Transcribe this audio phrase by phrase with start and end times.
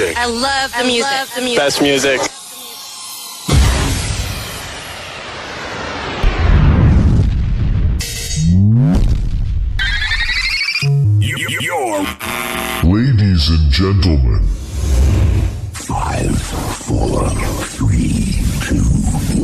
[0.00, 1.04] I love the music.
[1.12, 1.58] Love the music.
[1.58, 2.20] Best music.
[12.84, 14.42] Ladies and gentlemen,
[15.72, 17.28] Five, four,
[17.66, 18.82] three, two,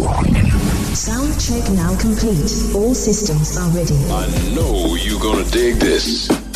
[0.01, 0.35] one.
[0.95, 2.75] Sound check now complete.
[2.75, 3.95] All systems are ready.
[4.11, 6.50] I know you're gonna dig this.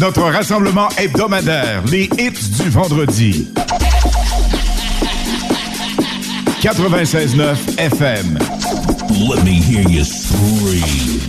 [0.00, 3.48] Notre rassemblement hebdomadaire, les hits du vendredi.
[6.60, 8.38] 96.9 FM.
[9.28, 11.20] Let me hear you scream.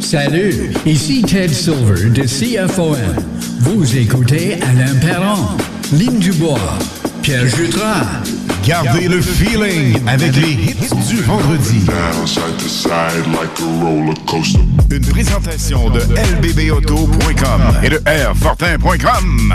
[0.00, 2.96] Salut, ici Ted Silver de CFOM.
[3.60, 5.46] Vous écoutez Alain Perron,
[5.92, 6.58] Lynn Dubois,
[7.22, 8.06] Pierre Jutras.
[8.64, 11.80] Gardez le feeling avec les hits du vendredi.
[11.80, 14.60] Down side to side like a roller coaster.
[14.90, 18.00] Une présentation de lbbauto.com et de
[18.30, 19.54] rfortin.com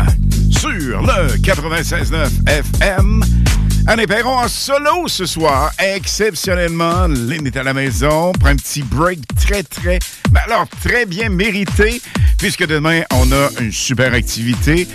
[0.51, 0.69] sur
[1.01, 3.23] le 96.9 FM.
[3.87, 5.71] Anne Perron en solo ce soir.
[5.79, 8.31] Exceptionnellement, Lynn est à la maison.
[8.33, 9.99] Prend un petit break très, très,
[10.31, 12.01] mais alors très bien mérité,
[12.41, 14.87] puisque demain, on a une super activité.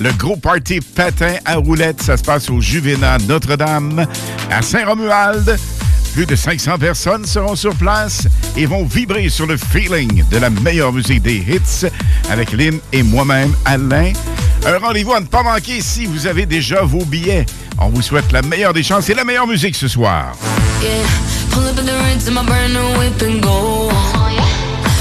[0.00, 4.06] Le gros party patin à roulettes, ça se passe au Juvénat Notre-Dame
[4.48, 5.58] à Saint-Romuald.
[6.14, 10.48] Plus de 500 personnes seront sur place et vont vibrer sur le feeling de la
[10.48, 11.88] meilleure musique des hits
[12.30, 14.12] avec Lynn et moi-même, Alain.
[14.64, 17.46] Un rendez-vous à ne pas manquer si vous avez déjà vos billets.
[17.78, 20.36] On vous souhaite la meilleure des chances et la meilleure musique ce soir.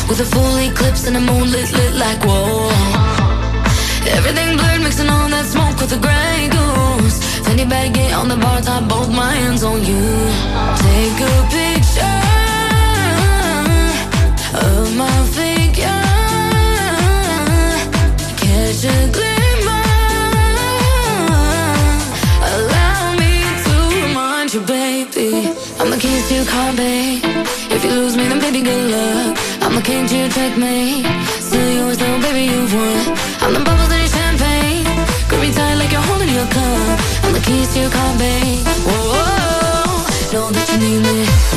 [0.10, 2.70] With a full eclipse and a moon lit, lit like whoa.
[4.18, 7.18] Everything blurred, mixing all that smoke with the gray goose.
[7.46, 10.04] Fanny baggy on the bar top, both my hands on you.
[10.84, 12.22] Take a picture
[14.68, 16.04] of my figure.
[18.42, 19.88] Catch a glimmer.
[22.52, 23.34] Allow me
[23.66, 25.56] to remind you, baby.
[25.80, 27.24] I'm the keys to your car, babe.
[27.76, 29.41] If you lose me, then baby, good luck.
[29.72, 31.06] I'm the king to your checkmate.
[31.40, 33.18] Still yours, though, baby, you've won.
[33.40, 34.84] I'm the bubbles in your champagne.
[35.30, 37.00] Grip me tight like you're holding your cup.
[37.24, 38.68] I'm the keys to your car, babe.
[38.84, 40.34] Whoa, whoa, whoa.
[40.34, 41.51] know that you need me.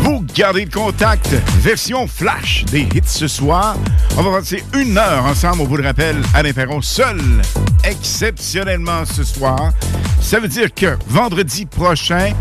[0.00, 1.28] Vous Gardez le contact,
[1.60, 3.76] version flash des hits ce soir.
[4.16, 7.20] On va passer une heure ensemble, on vous le rappelle, à Perron seul
[7.86, 9.72] exceptionnellement ce soir.
[10.20, 12.32] Ça veut dire que vendredi prochain,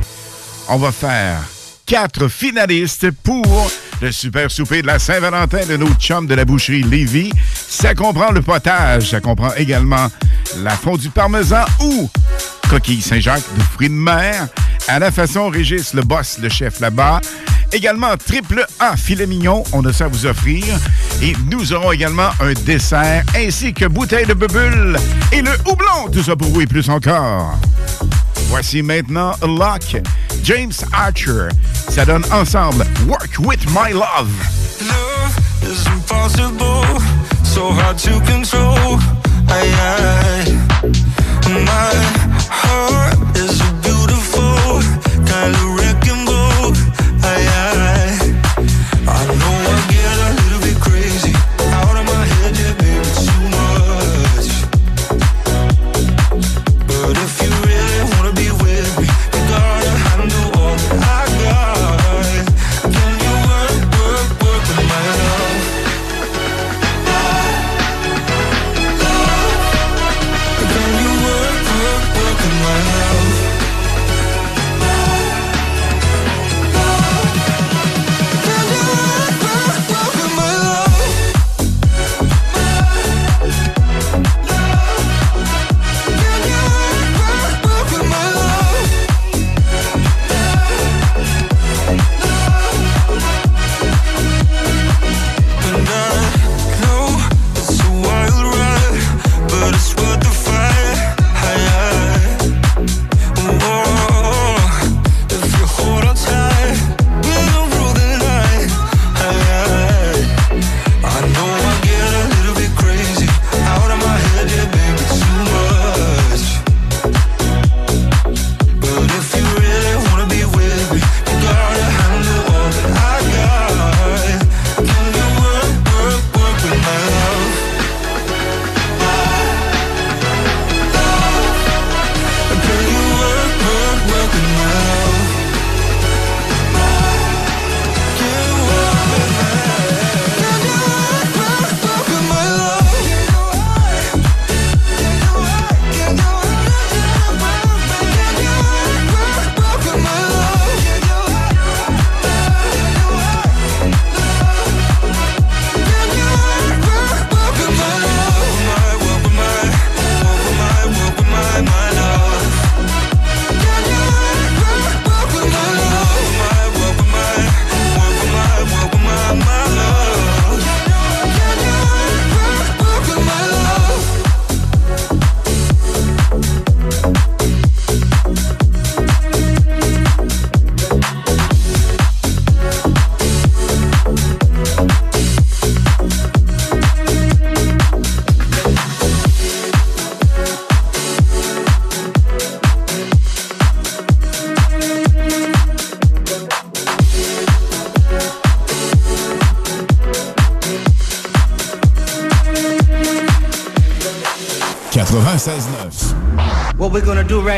[0.68, 1.40] on va faire
[1.86, 3.72] quatre finalistes pour
[4.02, 7.32] le super souper de la Saint-Valentin de nos chums de la boucherie Lévis.
[7.54, 10.08] Ça comprend le potage, ça comprend également
[10.58, 12.10] la fondue parmesan ou
[12.70, 14.48] coquille Saint-Jacques de fruits de mer
[14.88, 17.22] à la façon Régis, le boss, le chef là-bas.
[17.72, 20.64] Également, triple A filet mignon, on a ça à vous offrir.
[21.22, 24.98] Et nous aurons également un dessert ainsi que bouteille de bubule
[25.32, 26.10] et le houblon.
[26.12, 27.58] Tout ça pour vous et plus encore.
[28.50, 29.98] Voici maintenant Lock,
[30.44, 31.50] James Archer.
[31.90, 34.30] Ça donne ensemble Work With My Love.
[37.44, 39.00] So hard to control.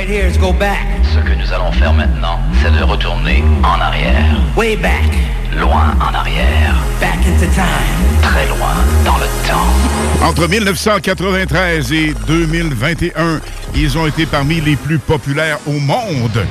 [0.07, 0.85] Right here is go back.
[1.13, 4.41] Ce que nous allons faire maintenant, c'est de retourner en arrière.
[4.55, 5.09] Way back.
[5.55, 6.75] Loin en arrière.
[6.99, 8.21] Back into time.
[8.21, 10.25] Très loin dans le temps.
[10.25, 13.39] Entre 1993 et 2021,
[13.75, 16.45] ils ont été parmi les plus populaires au monde.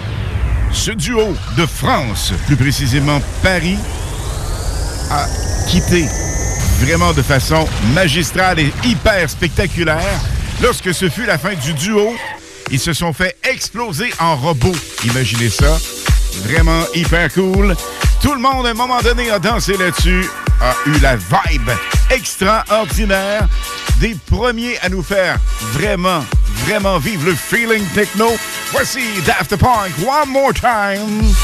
[0.72, 3.78] Ce duo de France, plus précisément Paris,
[5.10, 5.26] a
[5.68, 6.06] quitté
[6.80, 10.20] vraiment de façon magistrale et hyper spectaculaire.
[10.62, 12.14] Lorsque ce fut la fin du duo,
[12.70, 14.74] ils se sont fait exploser en robot.
[15.04, 15.78] Imaginez ça.
[16.44, 17.74] Vraiment hyper cool.
[18.20, 20.26] Tout le monde, à un moment donné, a dansé là-dessus,
[20.60, 21.70] a eu la vibe
[22.10, 23.48] extraordinaire.
[23.98, 25.38] Des premiers à nous faire
[25.72, 26.22] vraiment,
[26.66, 28.28] vraiment vivre le feeling techno.
[28.72, 31.34] Voici Daft Punk, One More Time.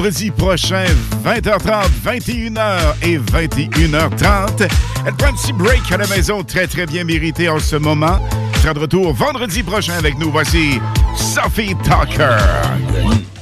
[0.00, 0.86] vendredi prochain,
[1.26, 4.66] 20h30, 21h et 21h30.
[5.06, 8.18] Elle prend un petit break à la maison, très très bien mérité en ce moment.
[8.62, 10.30] Sera de retour vendredi prochain avec nous.
[10.30, 10.80] Voici
[11.14, 12.38] Sophie Tucker.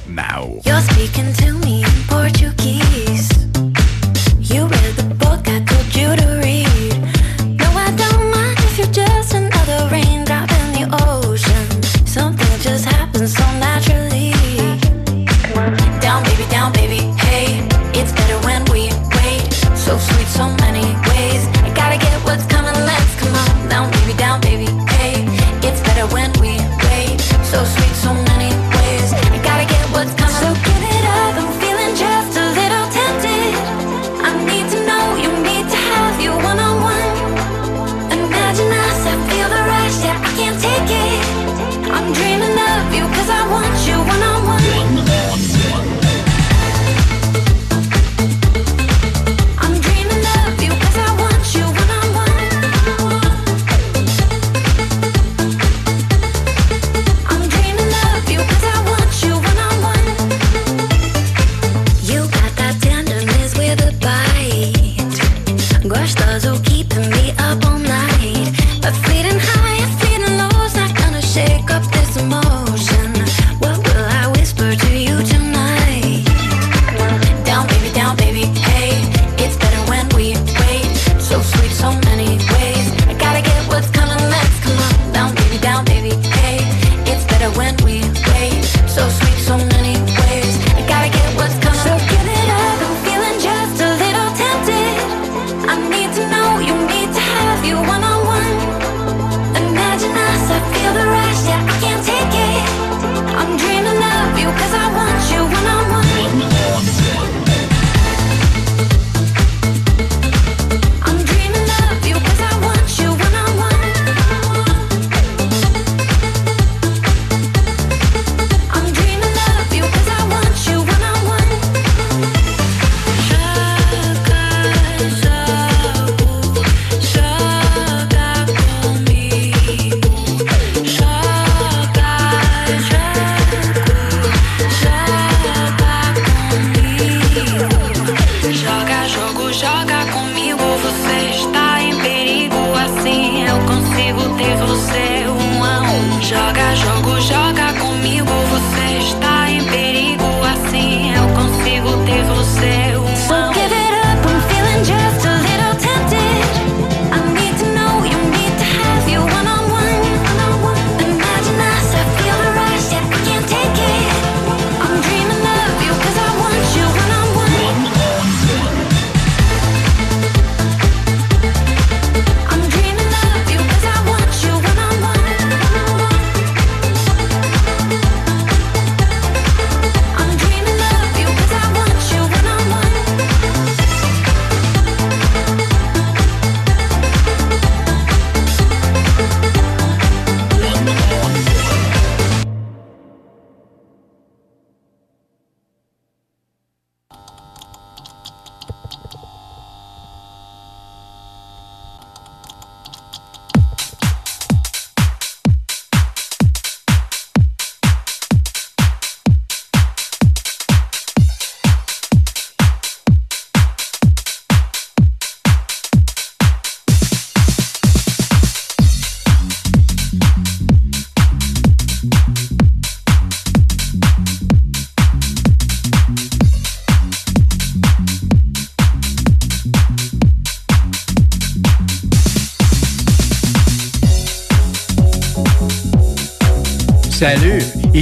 [0.09, 0.59] Now.
[0.65, 1.58] You're speaking to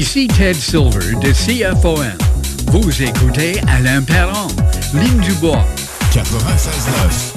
[0.08, 2.06] ici Ted Silver de CFOM.
[2.68, 4.48] Vous écoutez Alain Perron,
[4.94, 5.66] ligne du bois.
[6.14, 7.37] 96.9.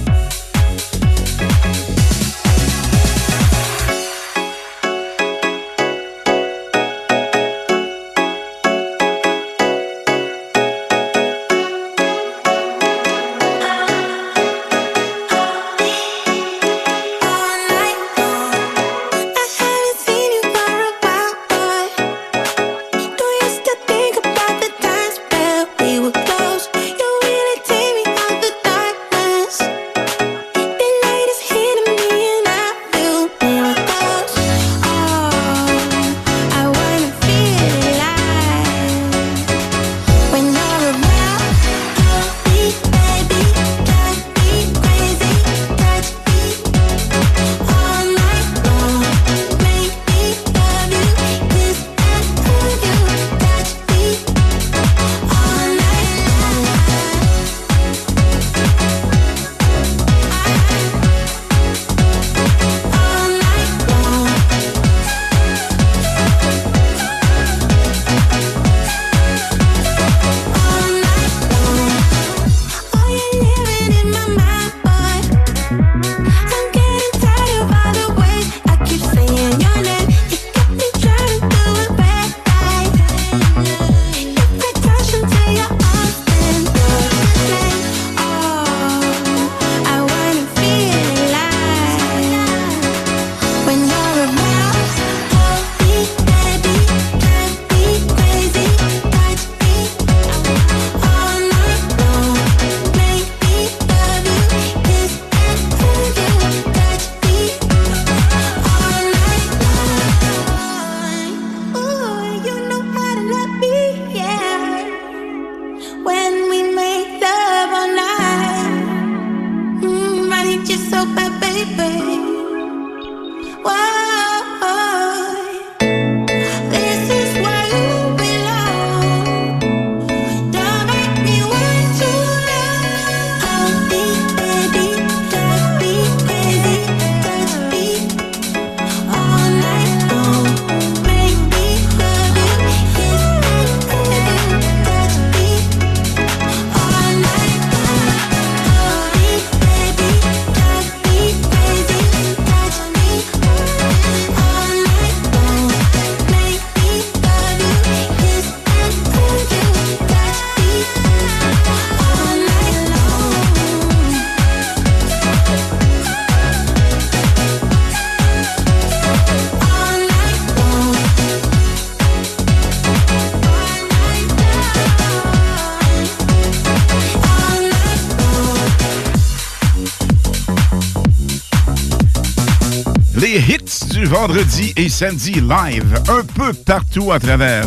[184.76, 187.64] et samedi live un peu partout à travers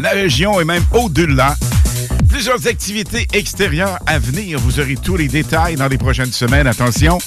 [0.00, 1.56] la région et même au-delà.
[2.28, 4.58] Plusieurs activités extérieures à venir.
[4.60, 6.66] Vous aurez tous les détails dans les prochaines semaines.
[6.66, 7.18] Attention,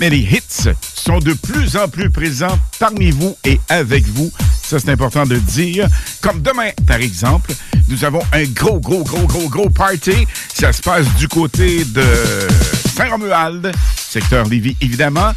[0.00, 4.30] mais les hits sont de plus en plus présents parmi vous et avec vous.
[4.62, 5.86] Ça, c'est important de dire.
[6.20, 7.52] Comme demain, par exemple,
[7.88, 10.26] nous avons un gros, gros, gros, gros, gros party.
[10.52, 12.04] Ça se passe du côté de
[12.96, 15.32] Saint-Romuald, secteur Lévis, évidemment.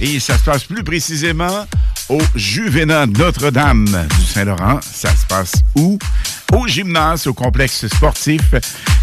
[0.00, 1.66] Et ça se passe plus précisément
[2.10, 3.86] au Juvénat Notre-Dame
[4.18, 4.80] du Saint-Laurent.
[4.82, 5.98] Ça se passe où?
[6.52, 8.42] Au gymnase, au complexe sportif,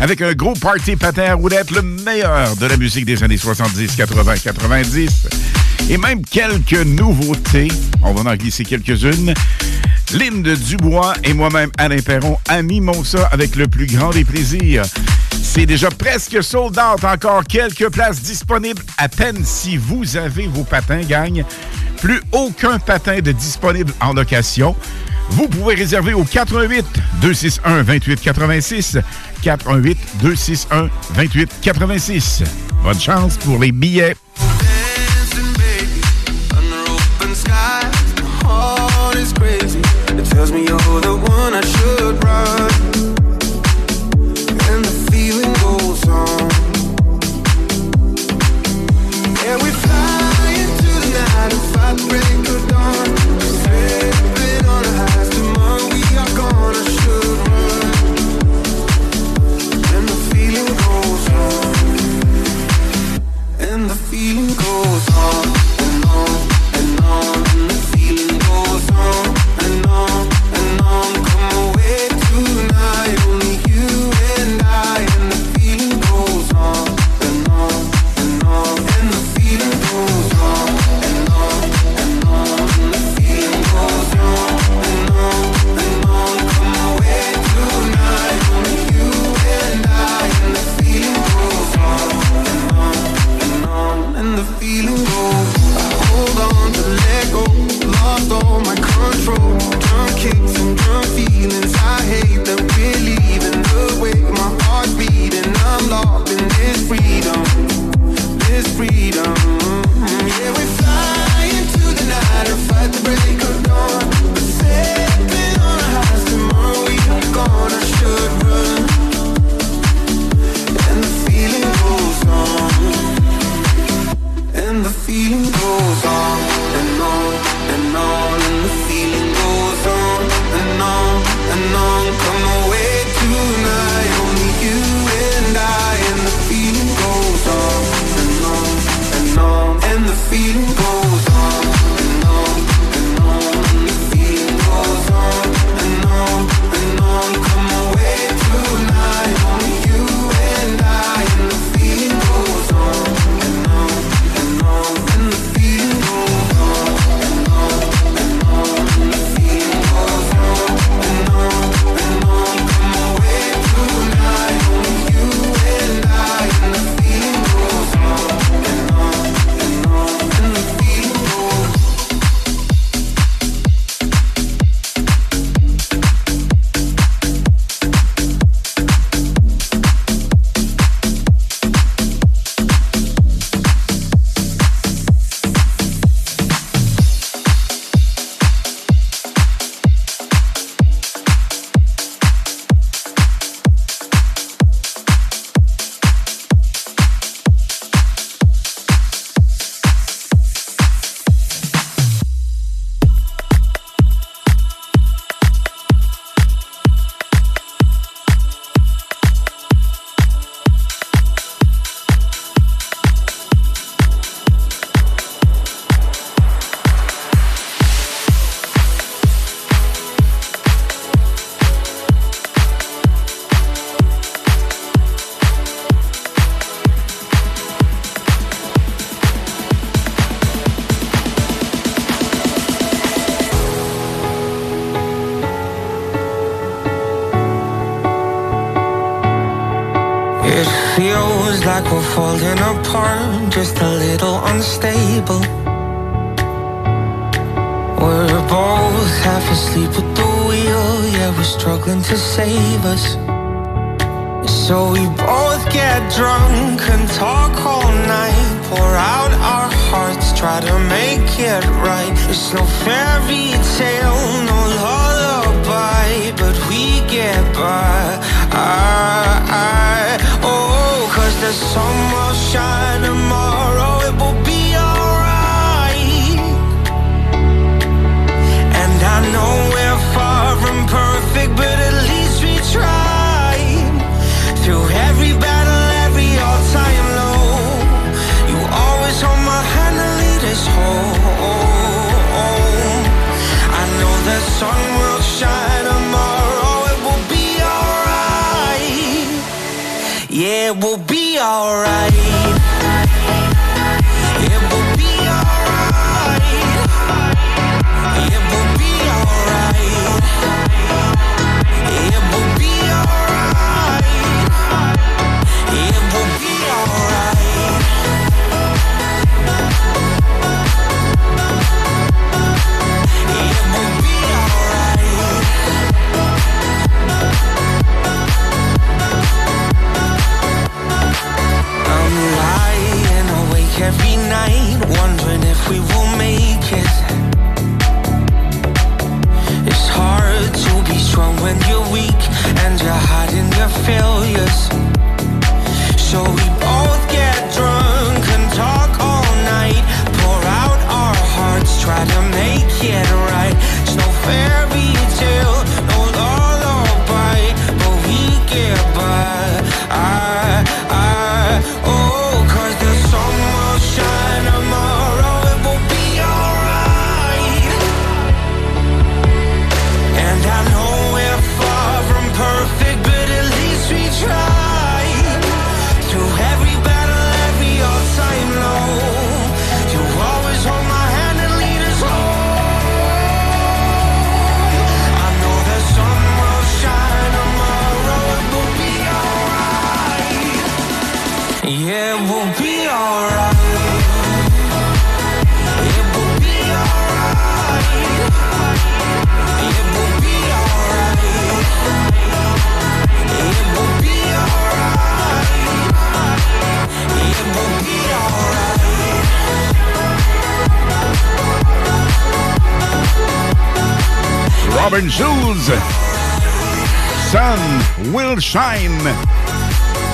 [0.02, 3.96] avec un gros party patin à roulettes, le meilleur de la musique des années 70,
[3.96, 5.28] 80, 90,
[5.90, 7.70] et même quelques nouveautés.
[8.04, 9.34] On va en glisser quelques-unes.
[10.14, 14.84] Lynde Dubois et moi-même, Alain Perron, amis Monsa, avec le plus grand des plaisirs.
[15.42, 21.02] C'est déjà presque sold encore quelques places disponibles à peine si vous avez vos patins,
[21.02, 21.46] gagne.
[22.02, 24.76] Plus aucun patin de disponible en location.
[25.30, 26.86] Vous pouvez réserver au 88
[27.22, 28.98] 261 28 86
[29.42, 32.44] 88 261 28 86.
[32.84, 34.16] Bonne chance pour les billets.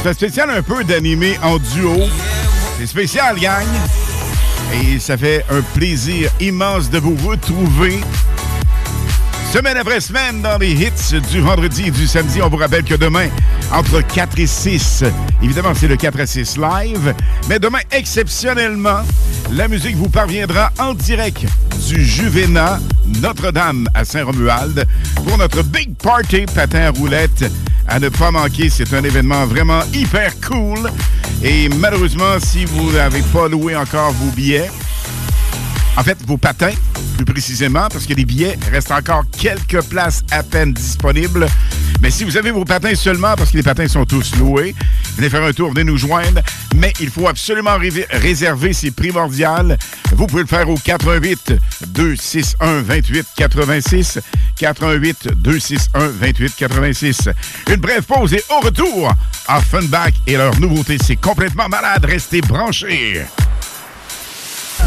[0.03, 1.95] C'est spécial un peu d'animer en duo.
[2.77, 3.65] C'est spécial, gang.
[4.73, 8.01] Et ça fait un plaisir immense de vous retrouver.
[9.53, 12.41] Semaine après semaine dans les hits du vendredi et du samedi.
[12.41, 13.29] On vous rappelle que demain,
[13.71, 15.05] entre 4 et 6,
[15.41, 17.15] évidemment, c'est le 4 à 6 live.
[17.47, 19.03] Mais demain, exceptionnellement,
[19.53, 21.45] la musique vous parviendra en direct
[21.87, 22.77] du Juvena
[23.21, 24.85] Notre-Dame à Saint-Romuald
[25.25, 27.45] pour notre Big Party patin roulette.
[27.93, 30.89] À ne pas manquer, c'est un événement vraiment hyper cool.
[31.43, 34.71] Et malheureusement, si vous n'avez pas loué encore vos billets,
[35.95, 36.71] en fait, vos patins,
[37.17, 41.45] plus précisément, parce que les billets restent encore quelques places à peine disponibles.
[42.01, 44.73] Mais si vous avez vos patins seulement, parce que les patins sont tous loués,
[45.15, 46.41] venez faire un tour, venez nous joindre.
[46.75, 49.77] Mais il faut absolument ré- réserver, c'est primordial.
[50.15, 51.53] Vous pouvez le faire au 88
[51.87, 54.19] 261 28 86.
[54.63, 57.29] 88 261 28 86.
[57.69, 59.11] Une brève pause et au retour,
[59.49, 62.05] Offenbach et leur nouveauté, c'est complètement malade.
[62.05, 63.25] Restez branchés.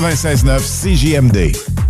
[0.00, 1.89] 96.9 CJMD.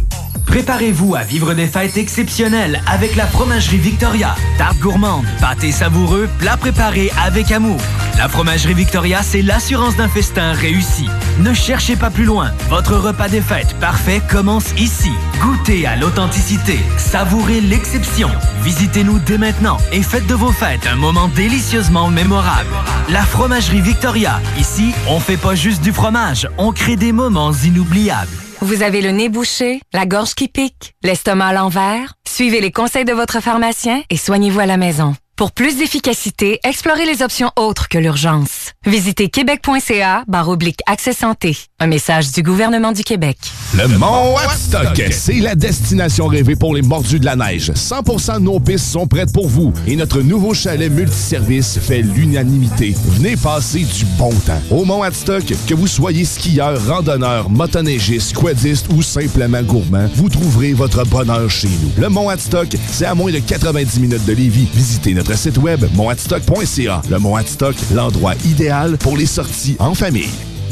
[0.50, 4.34] Préparez-vous à vivre des fêtes exceptionnelles avec la Fromagerie Victoria.
[4.58, 7.78] Tarte gourmande, pâté savoureux, plats préparés avec amour.
[8.18, 11.06] La Fromagerie Victoria, c'est l'assurance d'un festin réussi.
[11.38, 12.50] Ne cherchez pas plus loin.
[12.68, 15.12] Votre repas des fêtes parfait commence ici.
[15.40, 18.28] Goûtez à l'authenticité, savourez l'exception.
[18.64, 22.74] Visitez-nous dès maintenant et faites de vos fêtes un moment délicieusement mémorable.
[23.08, 24.40] La Fromagerie Victoria.
[24.58, 28.49] Ici, on fait pas juste du fromage, on crée des moments inoubliables.
[28.62, 32.12] Vous avez le nez bouché, la gorge qui pique, l'estomac à l'envers?
[32.29, 35.14] Suivez les conseils de votre pharmacien et soignez-vous à la maison.
[35.40, 38.72] Pour plus d'efficacité, explorez les options autres que l'urgence.
[38.85, 41.57] Visitez québec.ca barre oblique accès santé.
[41.79, 43.38] Un message du gouvernement du Québec.
[43.74, 47.70] Le Mont Watstock, c'est la destination rêvée pour les mordus de la neige.
[47.70, 52.94] 100% de nos pistes sont prêtes pour vous et notre nouveau chalet multiservice fait l'unanimité.
[53.07, 54.61] Venez passer du bon temps.
[54.70, 60.74] Au Mont Watstock, que vous soyez skieur, randonneur, motoneigiste, quadiste ou simplement gourmand, vous trouverez
[60.74, 61.92] votre bonheur chez nous.
[61.96, 64.68] Le Mont Watstock, c'est à moins de 90 minutes de Lévis.
[64.74, 67.03] Visitez notre site web montwatstock.ca.
[67.09, 70.31] Le Mont Watstock, l'endroit idéal pour les sorties en famille.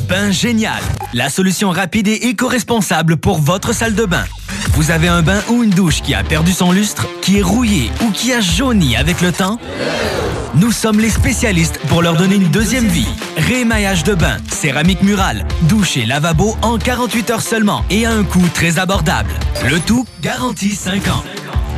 [0.09, 4.25] Bain Génial, la solution rapide et éco-responsable pour votre salle de bain.
[4.73, 7.91] Vous avez un bain ou une douche qui a perdu son lustre, qui est rouillé
[8.03, 9.59] ou qui a jauni avec le temps?
[10.55, 13.09] Nous sommes les spécialistes pour leur donner une deuxième vie.
[13.37, 18.25] Rémaillage de bain, céramique murale, douche et lavabo en 48 heures seulement et à un
[18.25, 19.31] coût très abordable.
[19.71, 21.23] Le tout garantie 5 ans.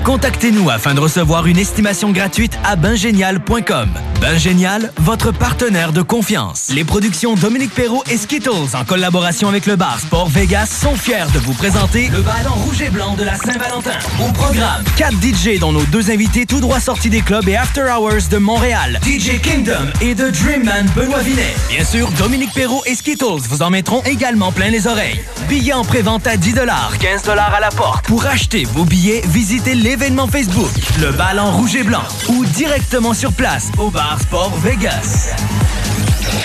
[0.05, 3.91] Contactez-nous afin de recevoir une estimation gratuite à bingénial.com.
[4.21, 6.69] Bingénial, votre partenaire de confiance.
[6.75, 11.27] Les productions Dominique Perrault et Skittles, en collaboration avec le bar Sport Vegas, sont fiers
[11.33, 13.99] de vous présenter le ballon rouge et blanc de la Saint-Valentin.
[14.21, 17.83] Au programme, 4 DJ dont nos deux invités tout droit sortis des clubs et After
[17.83, 21.55] Hours de Montréal, DJ Kingdom et The Dreamman Benoît Vinet.
[21.69, 25.23] Bien sûr, Dominique Perrault et Skittles vous en mettront également plein les oreilles.
[25.49, 26.55] Billets en pré-vente à 10
[27.01, 28.05] 15 à la porte.
[28.07, 33.33] Pour acheter vos billets, visitez l'événement Facebook, le ballon rouge et blanc, ou directement sur
[33.33, 35.35] place au bar Sport Vegas.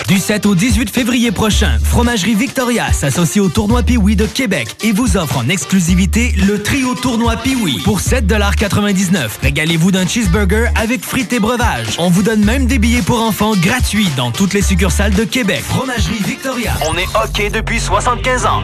[0.08, 4.92] Du 7 au 18 février prochain, Fromagerie Victoria s'associe au tournoi Piwi de Québec et
[4.92, 9.28] vous offre en exclusivité le trio tournoi Piwi pour 7,99$.
[9.42, 11.96] Régalez-vous d'un cheeseburger avec frites et breuvages.
[11.98, 15.62] On vous donne même des billets pour enfants gratuits dans toutes les succursales de Québec.
[15.66, 16.74] Fromagerie Victoria.
[16.88, 18.62] On est OK depuis 75 ans.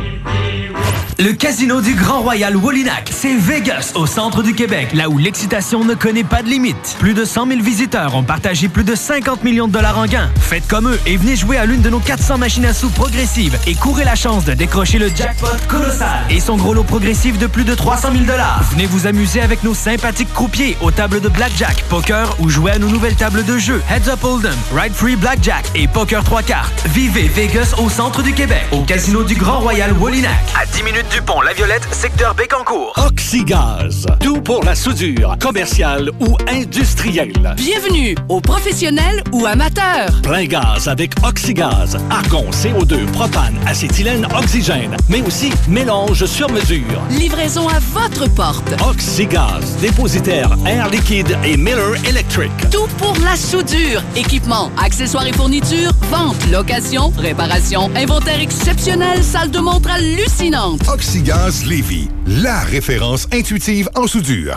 [1.18, 5.84] Le casino du Grand Royal Woolinac, c'est Vegas, au centre du Québec, là où l'excitation
[5.84, 6.96] ne connaît pas de limite.
[6.98, 10.30] Plus de 100 000 visiteurs ont partagé plus de 50 millions de dollars en gains.
[10.40, 13.58] Faites comme eux et venez jouer à l'une de nos 400 machines à sous progressives
[13.66, 17.46] et courez la chance de décrocher le jackpot colossal et son gros lot progressif de
[17.46, 18.62] plus de 300 000 dollars.
[18.70, 22.78] Venez vous amuser avec nos sympathiques croupiers aux tables de blackjack, poker ou jouer à
[22.78, 26.86] nos nouvelles tables de jeu Heads Up Hold'em, Ride Free Blackjack et Poker 3 cartes.
[26.86, 30.32] Vivez Vegas au centre du Québec, au casino du Grand Royal Woolinac.
[30.60, 32.94] À 10 minutes du pont La Violette, secteur Bécancourt.
[32.96, 34.06] Oxygaz.
[34.20, 37.54] Tout pour la soudure, commerciale ou industrielle.
[37.56, 40.22] Bienvenue aux professionnels ou amateurs.
[40.22, 41.96] Plein gaz avec Oxygaz.
[42.10, 44.96] Argon, CO2, propane, acétylène, oxygène.
[45.08, 47.00] Mais aussi mélange sur mesure.
[47.10, 48.74] Livraison à votre porte.
[48.88, 49.76] Oxygaz.
[49.80, 52.50] Dépositaire Air Liquide et Miller Electric.
[52.70, 54.02] Tout pour la soudure.
[54.16, 60.80] Équipement, accessoires et fournitures, vente, location, réparation, inventaire exceptionnel, salle de montre hallucinante.
[60.88, 64.56] Oxygaz Lévy, la référence intuitive en soudure.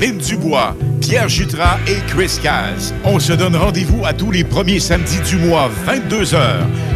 [0.00, 2.92] Lynn Dubois, Pierre Jutras et Chris Caz.
[3.04, 6.36] On se donne rendez-vous à tous les premiers samedis du mois, 22h,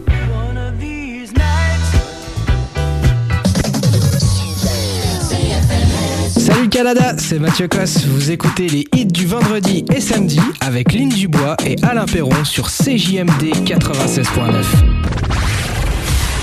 [6.37, 8.05] Salut Canada, c'est Mathieu Cosse.
[8.07, 12.69] Vous écoutez les hits du vendredi et samedi avec Lynn Dubois et Alain Perron sur
[12.69, 15.34] CJMD 96.9.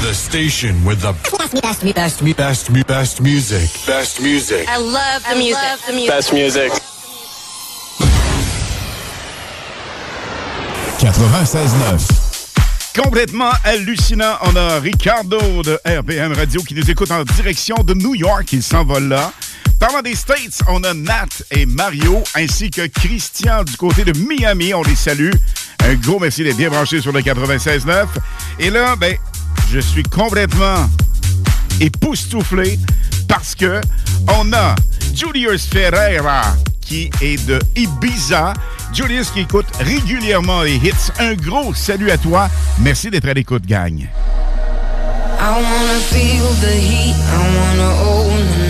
[0.01, 3.69] The station with the best, best, best, best, best, best music.
[3.85, 4.67] Best music.
[4.67, 5.79] I love the music.
[5.85, 6.09] the music.
[6.09, 6.71] Best music.
[10.97, 13.03] 96.9.
[13.03, 14.37] Complètement hallucinant.
[14.41, 18.51] On a Ricardo de RPM Radio qui nous écoute en direction de New York.
[18.53, 19.31] Il s'envole là.
[19.79, 24.73] Parlant des States, on a Nat et Mario ainsi que Christian du côté de Miami.
[24.73, 25.29] On les salue.
[25.83, 28.05] Un gros merci d'être bien branchés sur le 96.9.
[28.59, 29.15] Et là, ben,
[29.71, 30.89] je suis complètement
[31.79, 32.77] époustouflé
[33.27, 33.79] parce que
[34.27, 34.75] on a
[35.15, 36.41] Julius Ferreira
[36.81, 38.53] qui est de Ibiza.
[38.93, 41.11] Julius qui écoute régulièrement les hits.
[41.19, 42.49] Un gros salut à toi.
[42.79, 44.09] Merci d'être à l'écoute, gang.
[45.39, 45.61] I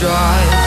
[0.00, 0.57] Overdrive.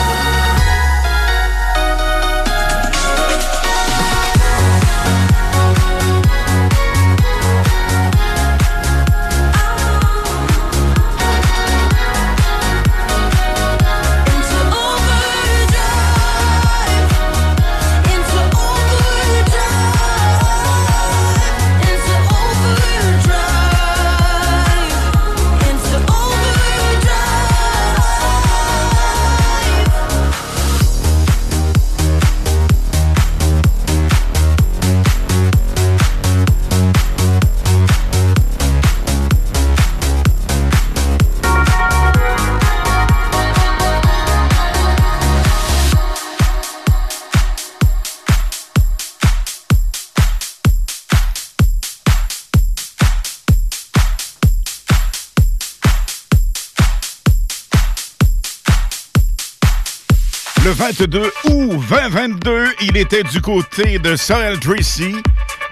[61.02, 65.16] 22 août 2022, il était du côté de Sorel Tracy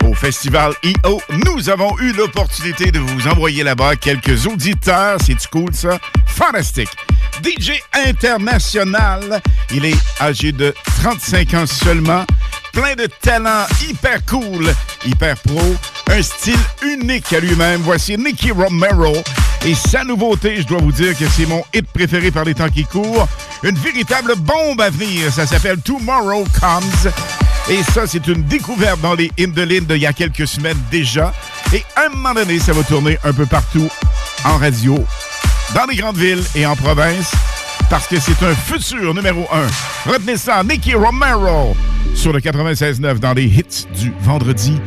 [0.05, 1.21] au festival EO.
[1.47, 5.19] Nous avons eu l'opportunité de vous envoyer là-bas quelques auditeurs.
[5.25, 6.01] C'est cool ça?
[6.27, 6.91] Fantastique.
[7.45, 9.41] DJ international.
[9.73, 12.25] Il est âgé de 35 ans seulement.
[12.73, 14.73] Plein de talent, hyper cool,
[15.05, 15.61] hyper pro.
[16.11, 17.81] Un style unique à lui-même.
[17.83, 19.17] Voici Nicky Romero.
[19.65, 22.69] Et sa nouveauté, je dois vous dire que c'est mon hit préféré par les temps
[22.71, 23.29] qui courent.
[23.63, 25.33] Une véritable bombe à venir.
[25.33, 27.13] Ça s'appelle Tomorrow Comes.
[27.69, 31.33] Et ça, c'est une découverte dans les hymnes de d'il y a quelques semaines déjà.
[31.73, 33.89] Et à un moment donné, ça va tourner un peu partout
[34.45, 35.05] en radio,
[35.75, 37.31] dans les grandes villes et en province,
[37.89, 40.11] parce que c'est un futur numéro un.
[40.11, 41.77] Retenez ça, Nicky Romero,
[42.15, 44.81] sur le 96.9 dans les hits du vendredi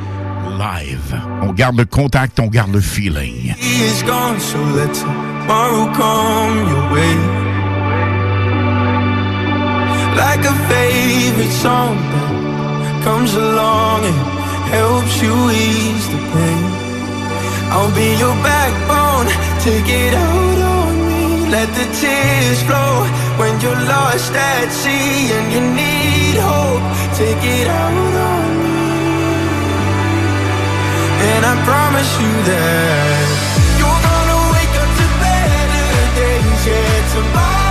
[0.58, 1.20] live.
[1.42, 3.54] On garde le contact, on garde le feeling.
[3.60, 7.16] He is gone, so let tomorrow come your way.
[10.16, 14.16] Like a favorite song that comes along and
[14.72, 16.84] helps you ease the pain.
[17.72, 19.28] I'll be your backbone,
[19.62, 20.73] take it out me.
[21.54, 23.06] Let the tears flow
[23.38, 26.82] when you're lost at sea and you need hope.
[27.14, 28.82] Take it out on me.
[31.30, 33.26] And I promise you that
[33.78, 36.66] you're gonna wake up to better days.
[36.66, 37.63] Yeah, tomorrow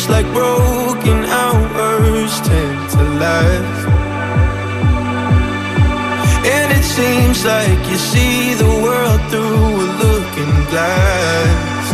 [0.00, 3.88] feels like broken hours tend to last.
[6.44, 11.86] And it seems like you see the world through a looking glass.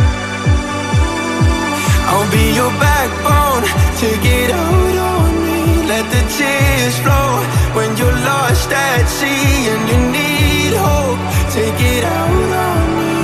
[2.09, 3.63] I'll be your backbone,
[3.99, 5.87] take it out on me.
[5.87, 7.43] Let the tears flow
[7.75, 13.17] when you're lost at sea And you need hope, take it out on me.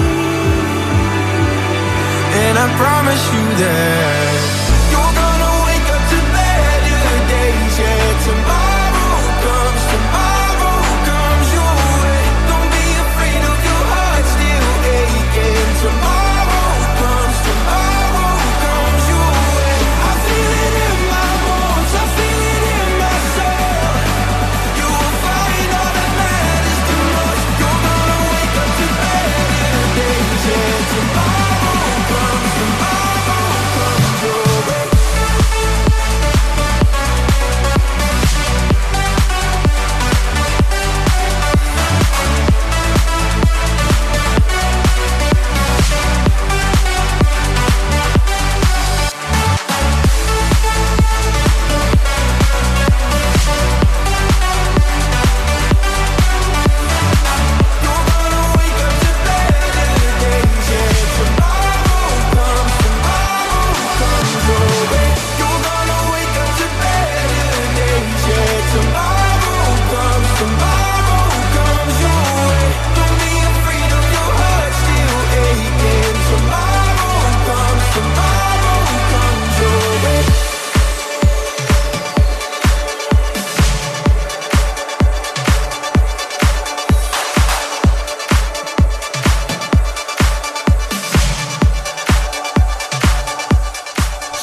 [2.44, 4.63] And I promise you that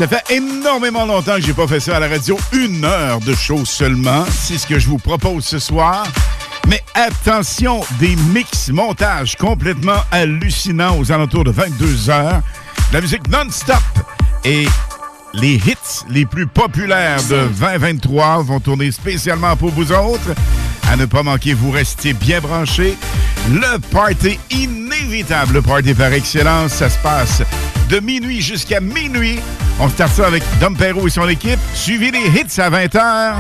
[0.00, 2.38] Ça fait énormément longtemps que j'ai pas fait ça à la radio.
[2.54, 4.24] Une heure de show seulement.
[4.30, 6.06] C'est ce que je vous propose ce soir.
[6.68, 12.40] Mais attention, des mix montages complètement hallucinants aux alentours de 22 heures.
[12.94, 13.76] La musique non-stop
[14.46, 14.66] et
[15.34, 20.34] les hits les plus populaires de 2023 vont tourner spécialement pour vous autres.
[20.90, 22.96] À ne pas manquer, vous restez bien branchés.
[23.50, 27.42] Le party inévitable, le party par excellence, ça se passe
[27.90, 29.40] de minuit jusqu'à minuit.
[29.82, 31.58] On start ça avec Dom Perrault et son équipe.
[31.72, 33.34] Suivez les hits à 20h.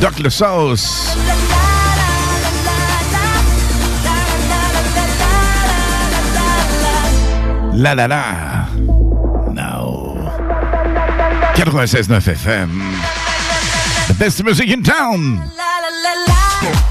[0.00, 1.16] Doc le sauce.
[7.72, 8.53] La la la.
[11.64, 14.08] 96.9 FM.
[14.08, 15.50] The best music in town.
[16.60, 16.83] Sing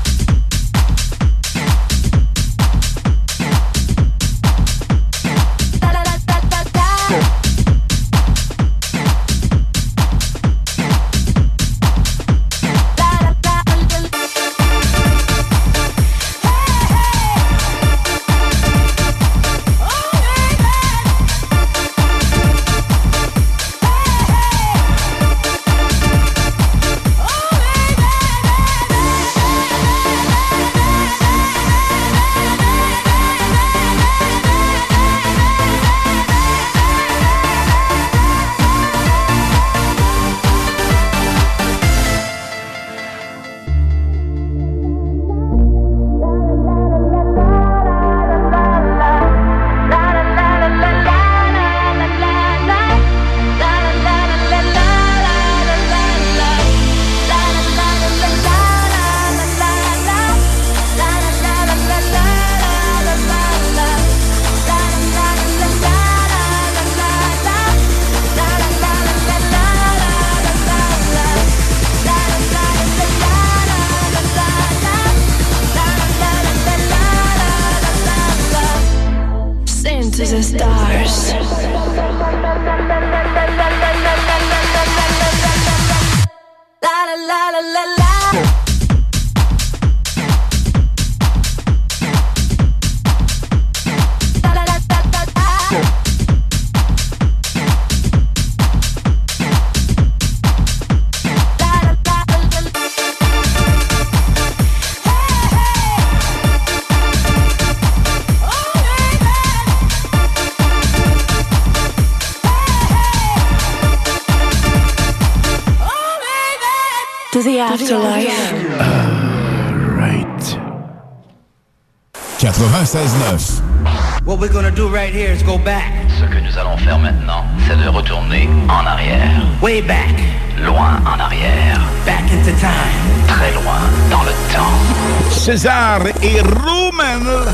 [135.53, 137.45] César et Roman,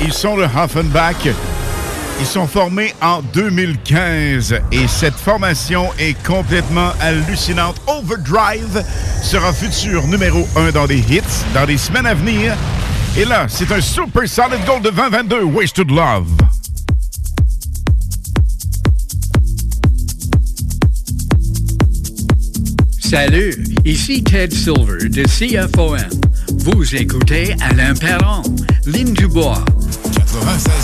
[0.00, 1.28] ils sont le Hoffenbach.
[2.18, 7.80] Ils sont formés en 2015 et cette formation est complètement hallucinante.
[7.86, 8.82] Overdrive
[9.22, 11.22] sera futur numéro 1 dans les hits
[11.54, 12.56] dans les semaines à venir.
[13.16, 16.26] Et là, c'est un super solid gold de 2022, Wasted Love.
[22.98, 26.23] Salut, ici Ted Silver de CFOM.
[26.64, 28.42] Vous écoutez Alain Perron,
[28.86, 29.62] Ligne du Bois.
[30.12, 30.83] 96.9.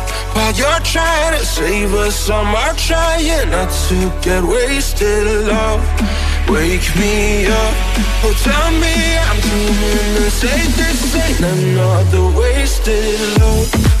[0.33, 2.29] while you're trying to save us.
[2.29, 5.81] I'm trying not to get wasted love.
[6.49, 7.73] Wake me up.
[8.23, 8.95] Oh, tell me
[9.27, 14.00] I'm dreaming say this ain't another wasted love.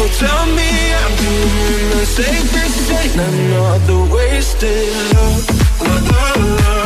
[0.00, 3.18] Oh, tell me I'm doing the safest thing.
[3.18, 5.42] Another wasted love.
[5.80, 6.77] love, love,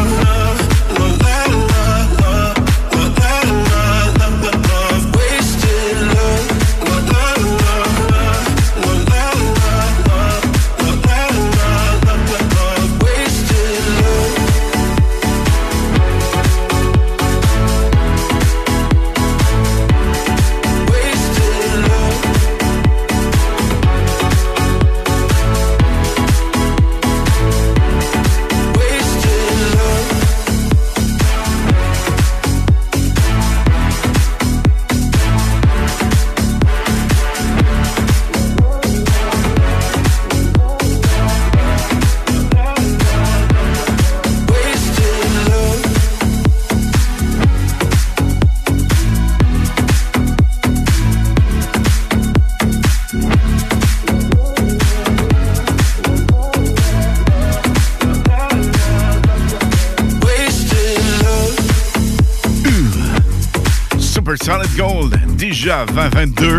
[65.72, 66.58] déjà 2022.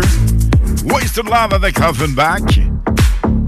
[0.86, 2.60] Wasted Love avec Offenbach.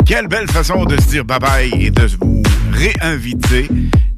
[0.04, 2.42] Quelle belle façon de se dire bye-bye et de vous
[2.72, 3.68] réinviter.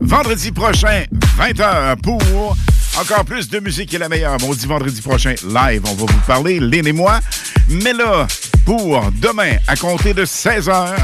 [0.00, 1.04] Vendredi prochain,
[1.38, 2.56] 20h pour
[3.00, 4.38] encore plus de musique et la meilleure.
[4.40, 7.20] Maudit vendredi prochain, live, on va vous parler, Lynn et moi.
[7.68, 8.26] Mais là,
[8.64, 10.96] pour demain, à compter de 16h,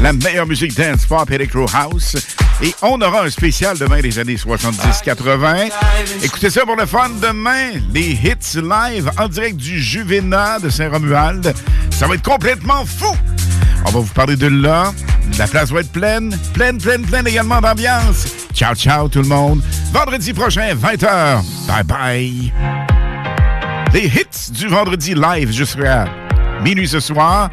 [0.00, 2.16] la meilleure musique dance pop Electro House.
[2.60, 5.70] Et on aura un spécial demain des années 70-80.
[6.22, 11.54] Écoutez ça pour le fun demain, les hits live en direct du Juvena de Saint-Romuald.
[11.90, 13.14] Ça va être complètement fou.
[13.86, 14.92] On va vous parler de là.
[15.38, 18.26] La place va être pleine, pleine, pleine, pleine également d'ambiance.
[18.52, 19.62] Ciao, ciao tout le monde.
[19.92, 21.42] Vendredi prochain, 20h.
[21.68, 22.52] Bye bye.
[23.92, 26.06] Les hits du vendredi live jusqu'à
[26.64, 27.50] minuit ce soir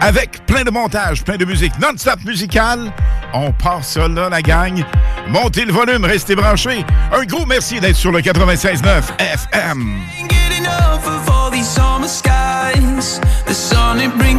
[0.00, 2.92] avec plein de montages, plein de musique non-stop musicale.
[3.32, 4.84] On part ça là, la gang.
[5.28, 6.84] Montez le volume, restez branchés.
[7.12, 10.00] Un gros merci d'être sur le 96.9 FM.
[13.46, 14.38] The sun, it brings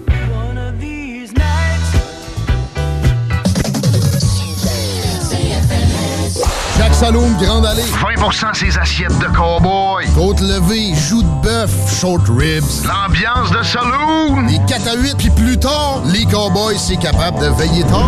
[7.01, 7.81] Saloum, Grande Allée.
[7.81, 10.05] 20% ses assiettes de cowboy.
[10.13, 12.85] Côte levée, joues de bœuf, short ribs.
[12.85, 14.45] L'ambiance de saloon.
[14.47, 18.07] Les 4 à 8, puis plus tard, les cowboys, c'est capable de veiller tard.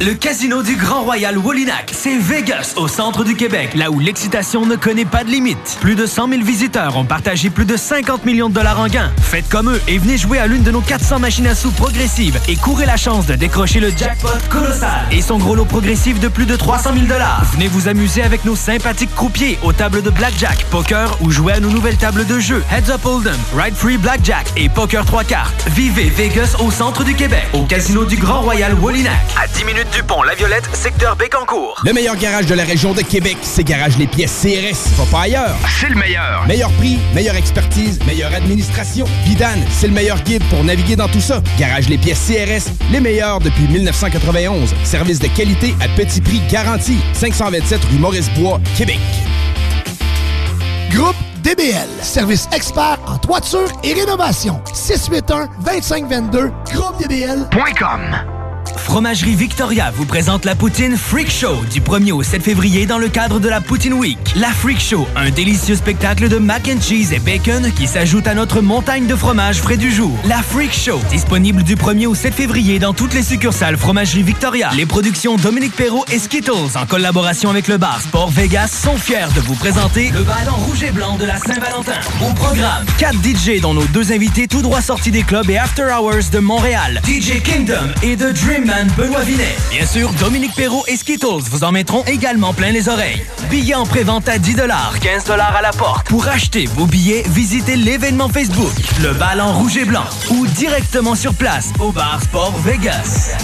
[0.00, 4.64] Le casino du Grand Royal Wallinac, c'est Vegas, au centre du Québec, là où l'excitation
[4.64, 5.76] ne connaît pas de limite.
[5.80, 9.10] Plus de 100 000 visiteurs ont partagé plus de 50 millions de dollars en gains.
[9.20, 12.38] Faites comme eux et venez jouer à l'une de nos 400 machines à sous progressives
[12.46, 16.28] et courez la chance de décrocher le jackpot colossal et son gros lot progressif de
[16.28, 17.42] plus de 300 000 dollars.
[17.54, 21.60] Venez vous amuser avec nos sympathiques croupiers aux tables de blackjack, poker ou jouer à
[21.60, 25.66] nos nouvelles tables de jeu Heads Up Hold'em, Ride Free Blackjack et Poker 3 cartes.
[25.74, 29.18] Vivez Vegas au centre du Québec, au casino du Grand Royal Wallinac.
[29.36, 31.80] À 10 minutes du pont La Violette, secteur Bécancourt.
[31.84, 34.90] Le meilleur garage de la région de Québec, c'est Garage Les Pièces CRS.
[34.96, 35.56] Va pas ailleurs.
[35.80, 36.46] C'est le meilleur.
[36.46, 39.06] Meilleur prix, meilleure expertise, meilleure administration.
[39.24, 41.42] Vidane, c'est le meilleur guide pour naviguer dans tout ça.
[41.58, 44.74] Garage Les Pièces CRS, les meilleurs depuis 1991.
[44.84, 46.98] Service de qualité à petit prix garanti.
[47.14, 49.00] 527 rue Maurice-Bois, Québec.
[50.90, 54.60] Groupe DBL, service expert en toiture et rénovation.
[54.74, 58.37] 681-2522, groupedbl.com.
[58.88, 63.08] Fromagerie Victoria vous présente la poutine Freak Show du 1er au 7 février dans le
[63.08, 64.18] cadre de la Poutine Week.
[64.34, 68.32] La Freak Show, un délicieux spectacle de mac and cheese et bacon qui s'ajoute à
[68.32, 70.18] notre montagne de fromage frais du jour.
[70.24, 74.70] La Freak Show, disponible du 1er au 7 février dans toutes les succursales Fromagerie Victoria.
[74.74, 79.28] Les productions Dominique Perrault et Skittles en collaboration avec le bar Sport Vegas sont fiers
[79.36, 82.00] de vous présenter le ballon rouge et blanc de la Saint-Valentin.
[82.26, 85.84] Au programme, 4 DJ dont nos deux invités tout droit sortis des clubs et after
[85.92, 87.02] hours de Montréal.
[87.04, 89.56] DJ Kingdom et The Dreamman Benoît Vinet.
[89.70, 93.24] Bien sûr, Dominique Perrault et Skittles vous en mettront également plein les oreilles.
[93.50, 94.56] Billets en prévente à 10
[95.00, 96.06] 15 à la porte.
[96.06, 98.72] Pour acheter vos billets, visitez l'événement Facebook,
[99.02, 103.36] le bal en rouge et blanc, ou directement sur place au bar Sport Vegas.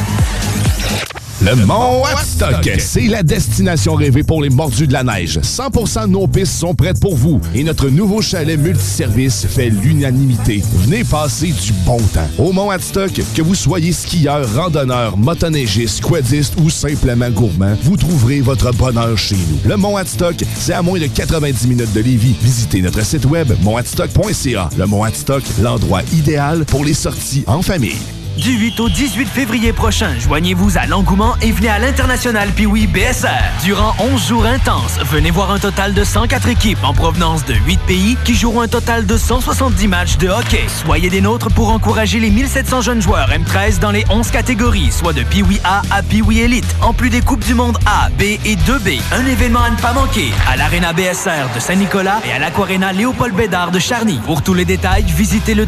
[1.44, 5.38] Le Mont Watstock, c'est la destination rêvée pour les mordus de la neige.
[5.40, 10.62] 100% de nos pistes sont prêtes pour vous et notre nouveau chalet multiservice fait l'unanimité.
[10.72, 12.26] Venez passer du bon temps.
[12.38, 18.40] Au Mont Watstock, que vous soyez skieur, randonneur, motoneigiste, quadiste ou simplement gourmand, vous trouverez
[18.40, 19.68] votre bonheur chez nous.
[19.68, 22.36] Le Mont Watstock, c'est à moins de 90 minutes de Lévis.
[22.40, 24.70] Visitez notre site web montwatstock.ca.
[24.78, 28.23] Le Mont Watstock, l'endroit idéal pour les sorties en famille.
[28.36, 33.28] Du 8 au 18 février prochain, joignez-vous à l'engouement et venez à l'International Piwi BSR.
[33.62, 37.80] Durant 11 jours intenses, venez voir un total de 104 équipes en provenance de 8
[37.86, 40.64] pays qui joueront un total de 170 matchs de hockey.
[40.66, 45.12] Soyez des nôtres pour encourager les 1700 jeunes joueurs M13 dans les 11 catégories, soit
[45.12, 48.56] de Piwi A à Piwi Elite, en plus des Coupes du Monde A, B et
[48.56, 49.00] 2B.
[49.12, 53.36] Un événement à ne pas manquer à l'Arena BSR de Saint-Nicolas et à l'Aquarena Léopold
[53.36, 54.18] Bédard de Charny.
[54.26, 55.66] Pour tous les détails, visitez le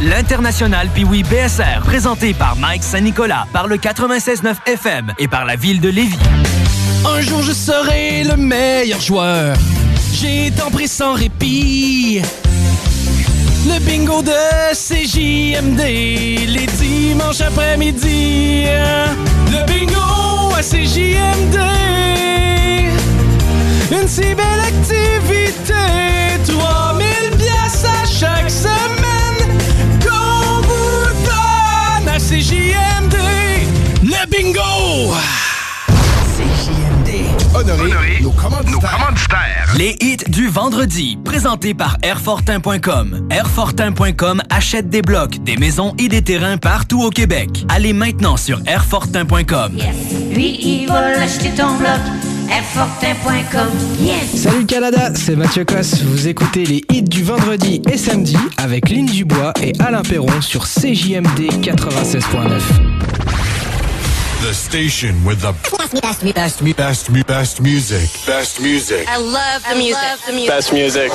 [0.00, 5.82] L'international Piwi BSR, présenté par Mike Saint-Nicolas, par le 96.9 FM et par la ville
[5.82, 6.16] de Lévis.
[7.06, 9.54] Un jour je serai le meilleur joueur.
[10.14, 12.22] J'ai tant pris sans répit.
[13.66, 14.32] Le bingo de
[14.72, 15.78] CJMD,
[16.48, 18.64] les dimanches après-midi.
[19.50, 21.58] Le bingo à CJMD.
[23.92, 25.74] Une si belle activité,
[32.34, 33.14] CJMD.
[34.02, 35.14] Le bingo!
[37.54, 39.72] Honoré, nos commanditaires.
[39.78, 43.28] Les hits du vendredi, présentés par Airfortin.com.
[43.30, 47.64] Airfortin.com achète des blocs, des maisons et des terrains partout au Québec.
[47.68, 49.78] Allez maintenant sur Airfortin.com.
[50.32, 52.00] Lui, il va l'acheter ton bloc.
[54.00, 54.42] Yes!
[54.42, 56.02] Salut Canada, c'est Mathieu Cosse.
[56.02, 60.64] Vous écoutez les hits du vendredi et samedi avec Lynn Dubois et Alain Perron sur
[60.64, 62.60] CJMD 96.9.
[64.42, 65.54] The station with the
[66.34, 66.62] best,
[67.26, 68.10] best, music.
[68.26, 69.06] Best music.
[69.08, 69.96] I love the music.
[70.26, 70.48] the music.
[70.48, 71.12] Best music.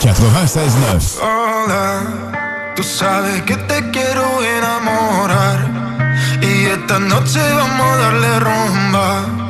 [0.00, 1.20] 96.9.
[1.22, 5.85] Hola, tú sabes que te quiero enamorar
[6.40, 9.46] y esta noche vamos a darle rumba.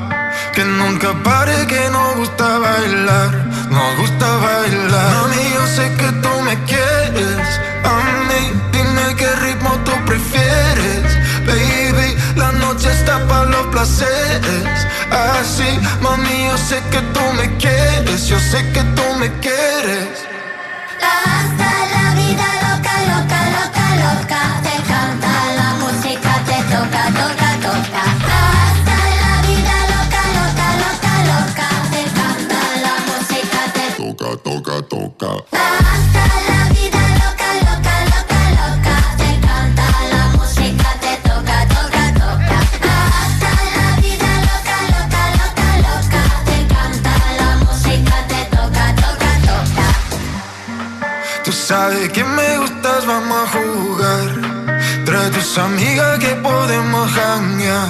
[0.52, 3.30] Que nunca pare, que nos gusta bailar,
[3.68, 5.12] nos gusta bailar.
[5.14, 7.94] Mami, yo sé que tú me quieres, a
[8.28, 8.42] mí
[8.72, 11.04] dime qué ritmo tú prefieres.
[11.46, 14.86] Baby, la noche está para los placeres.
[15.10, 20.24] Así, mami, yo sé que tú me quieres, yo sé que tú me quieres.
[21.00, 21.65] La
[34.88, 35.30] toca.
[35.52, 38.94] Hasta la vida loca, loca, loca, loca.
[39.20, 42.58] Te canta la música, te toca, toca, toca.
[43.20, 46.22] Hasta la vida loca, loca, loca, loca.
[46.48, 49.86] Te canta la música, te toca, toca, toca.
[51.44, 54.28] Tú sabes que me gustas, vamos a jugar.
[55.04, 57.88] Trae tus amigas que podemos janguear.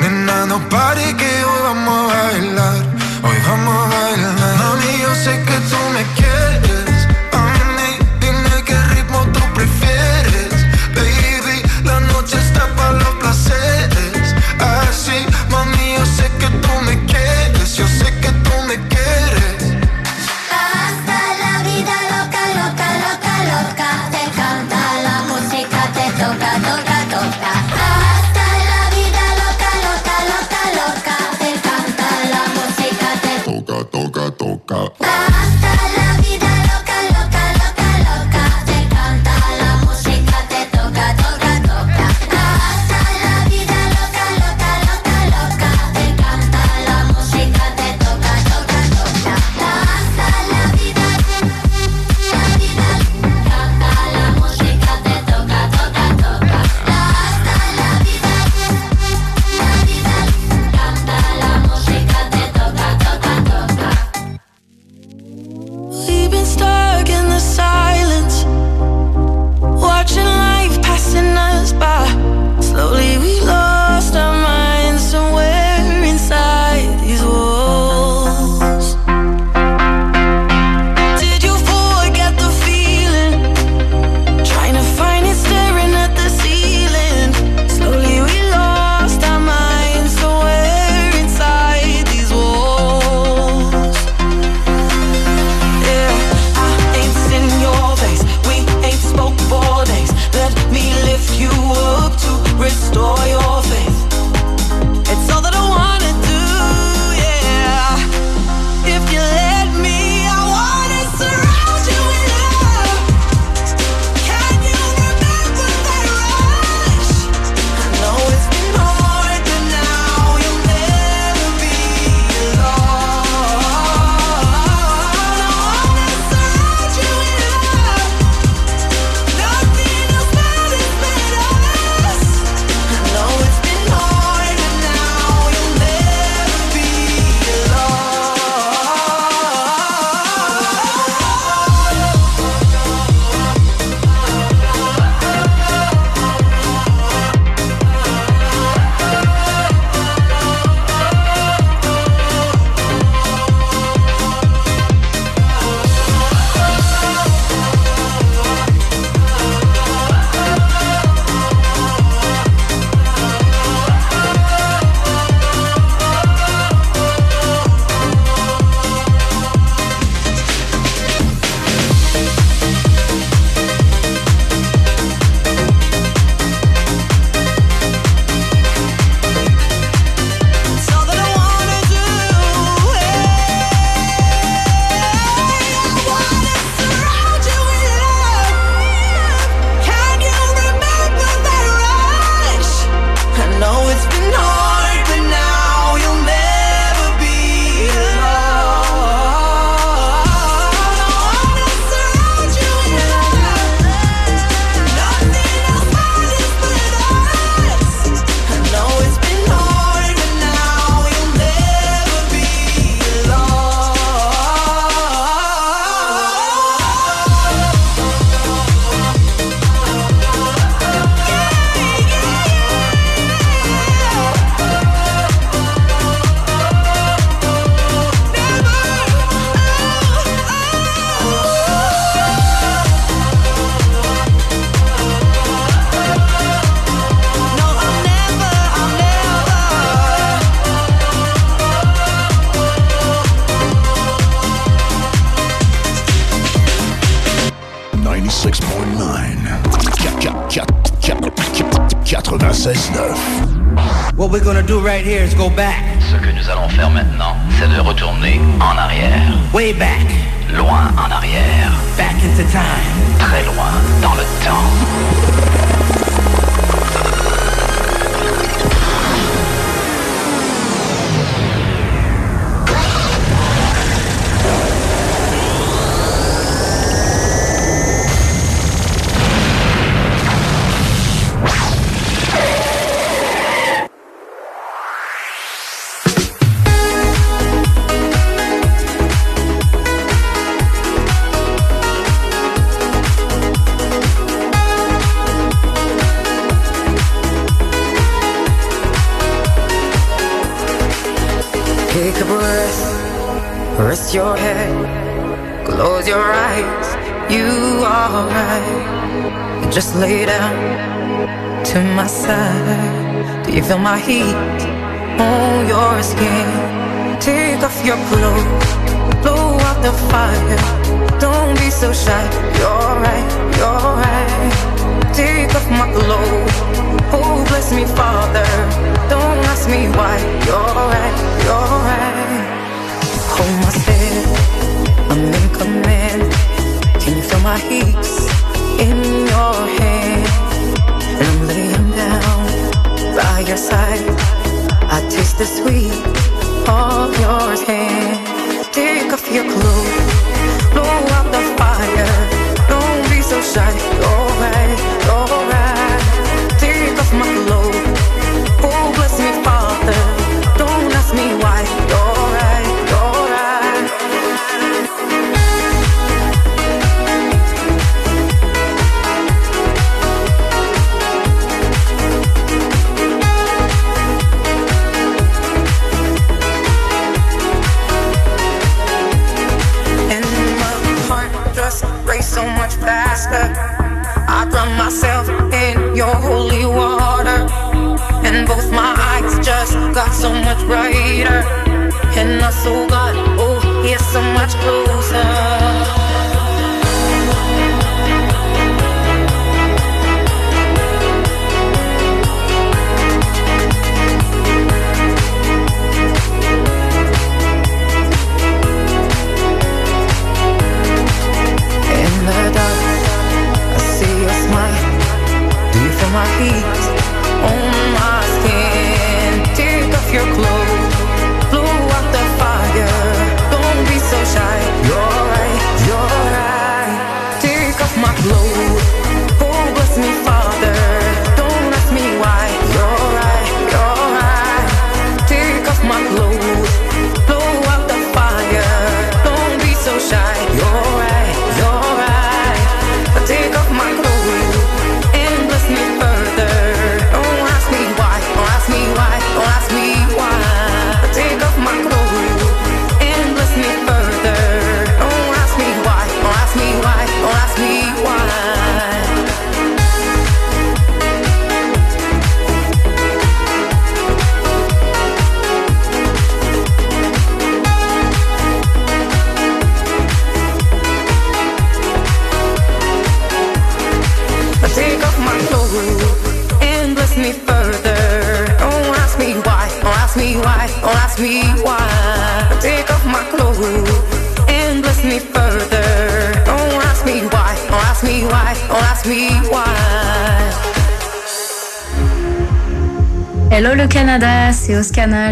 [0.00, 2.78] Nena, no pare que hoy vamos a bailar.
[3.22, 3.95] Hoy vamos a bailar.
[5.24, 6.65] Sé que tú me quieres.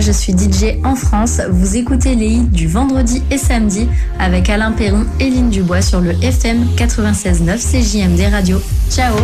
[0.00, 1.40] je suis DJ en France.
[1.50, 3.88] Vous écoutez les hits du vendredi et samedi
[4.18, 8.60] avec Alain Perron et Lynn Dubois sur le FM 96.9 CJMD Radio.
[8.90, 9.14] Ciao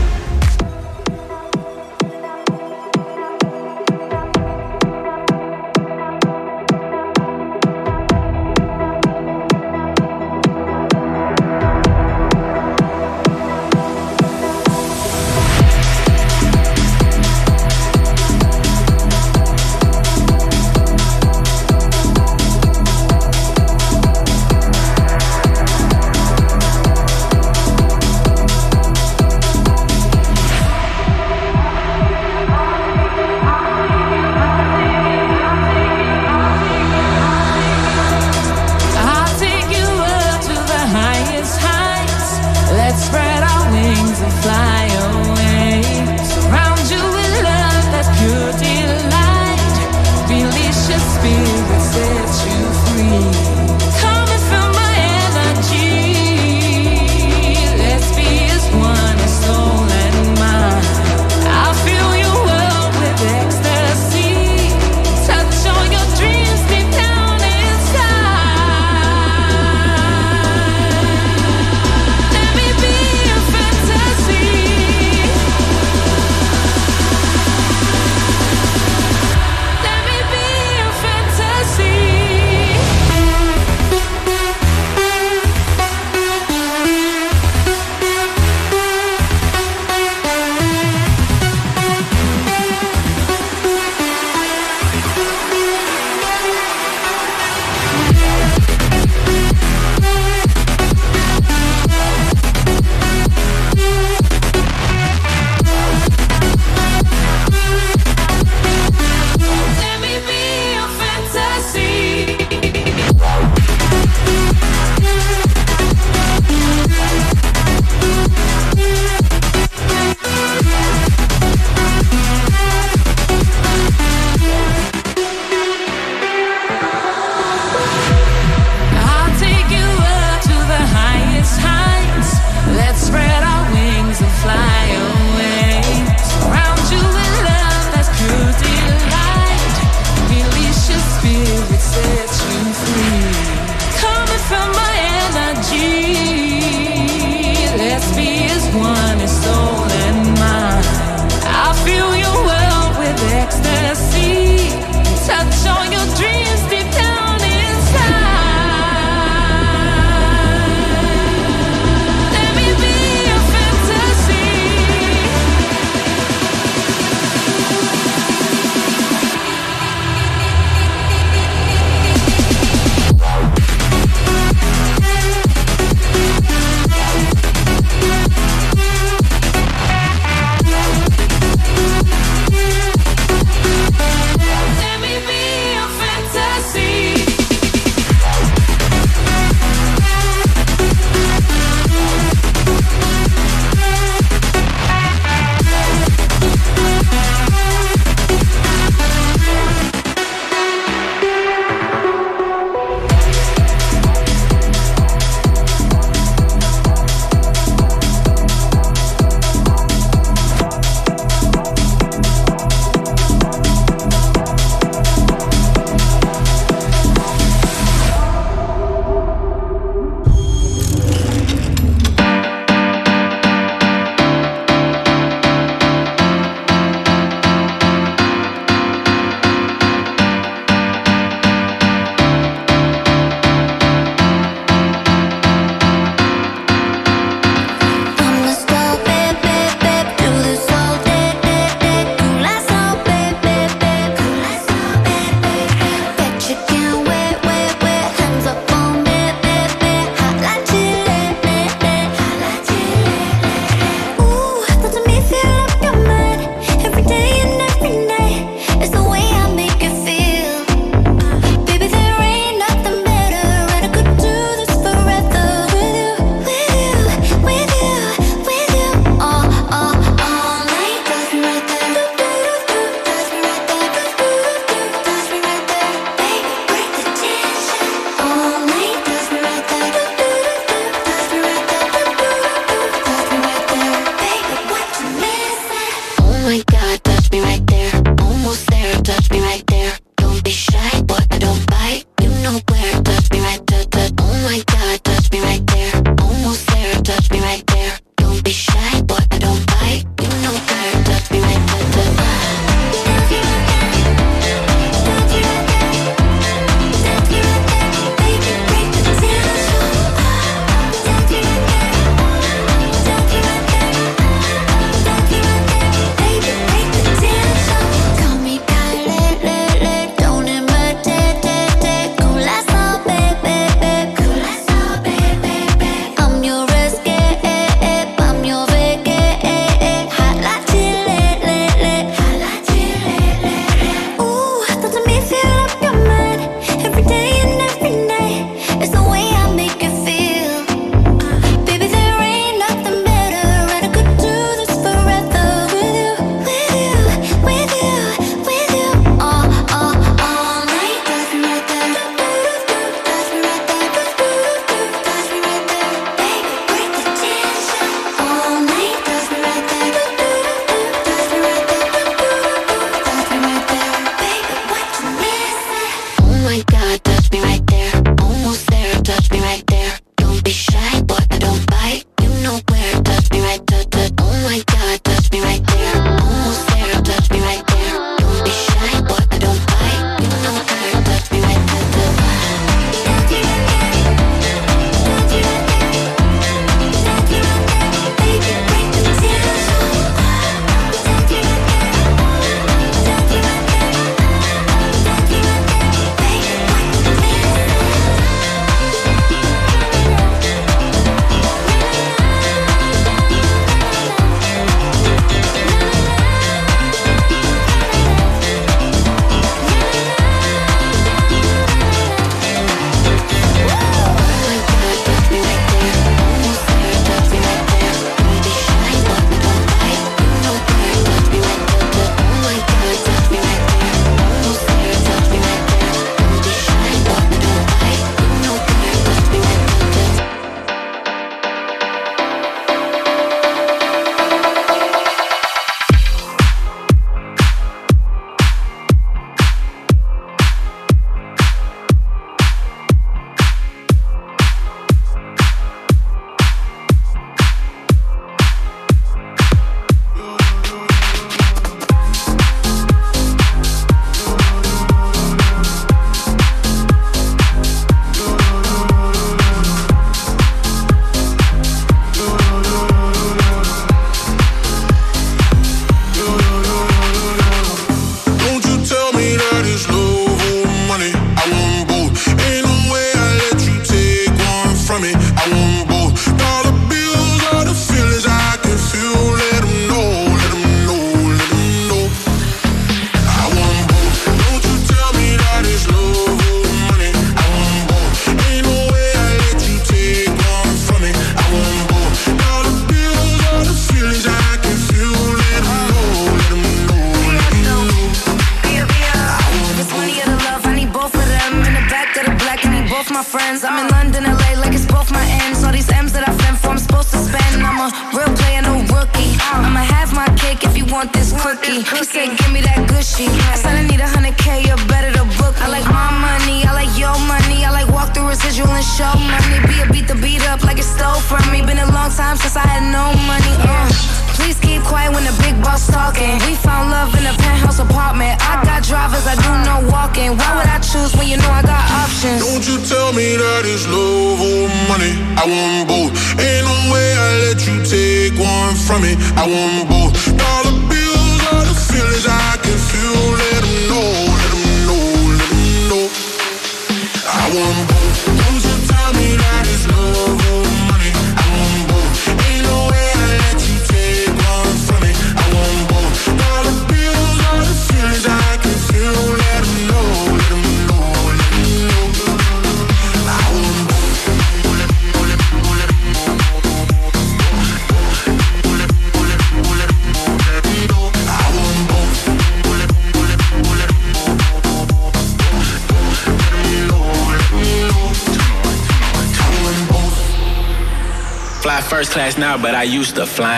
[583.00, 583.49] use the fly.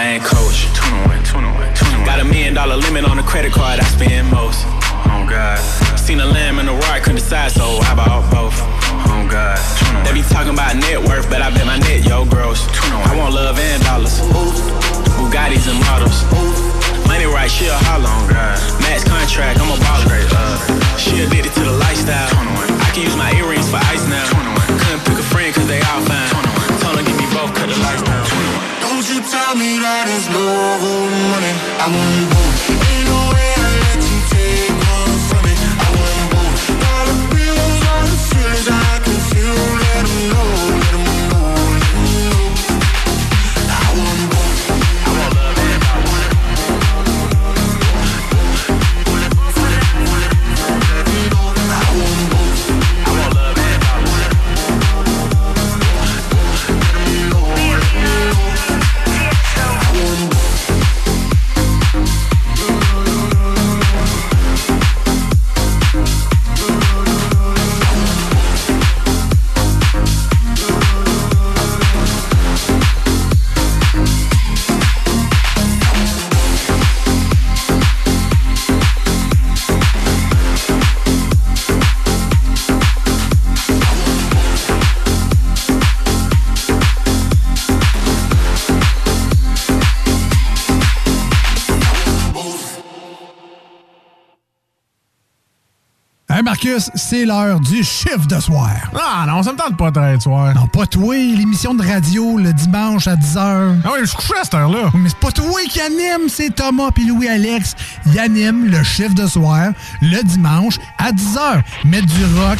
[97.12, 98.70] c'est l'heure du chiffre de soir.
[98.94, 100.54] Ah non, ça me tente pas d'être soir.
[100.54, 103.80] Non, pas toi, l'émission de radio le dimanche à 10h.
[103.84, 104.90] Ah oui, je suis couché à cette heure-là.
[104.94, 107.76] Mais c'est pas toi qui anime, c'est Thomas puis Louis-Alex.
[108.06, 111.60] Ils animent le chiffre de soir le dimanche à 10h.
[111.84, 112.58] Mettre du rock,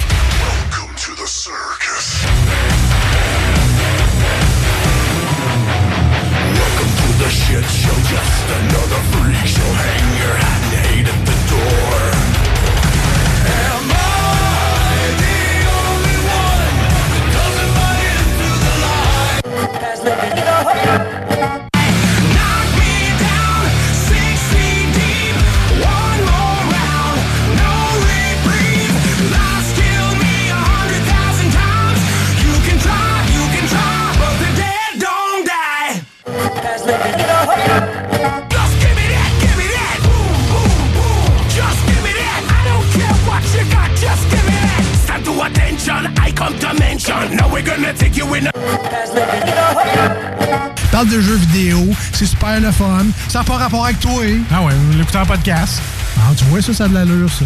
[53.29, 54.41] Ça n'a pas rapport avec toi, hein?
[54.53, 55.81] Ah ouais, vous l'écoutez en podcast.
[56.19, 57.45] Ah, tu vois, ça, ça a de l'allure, ça.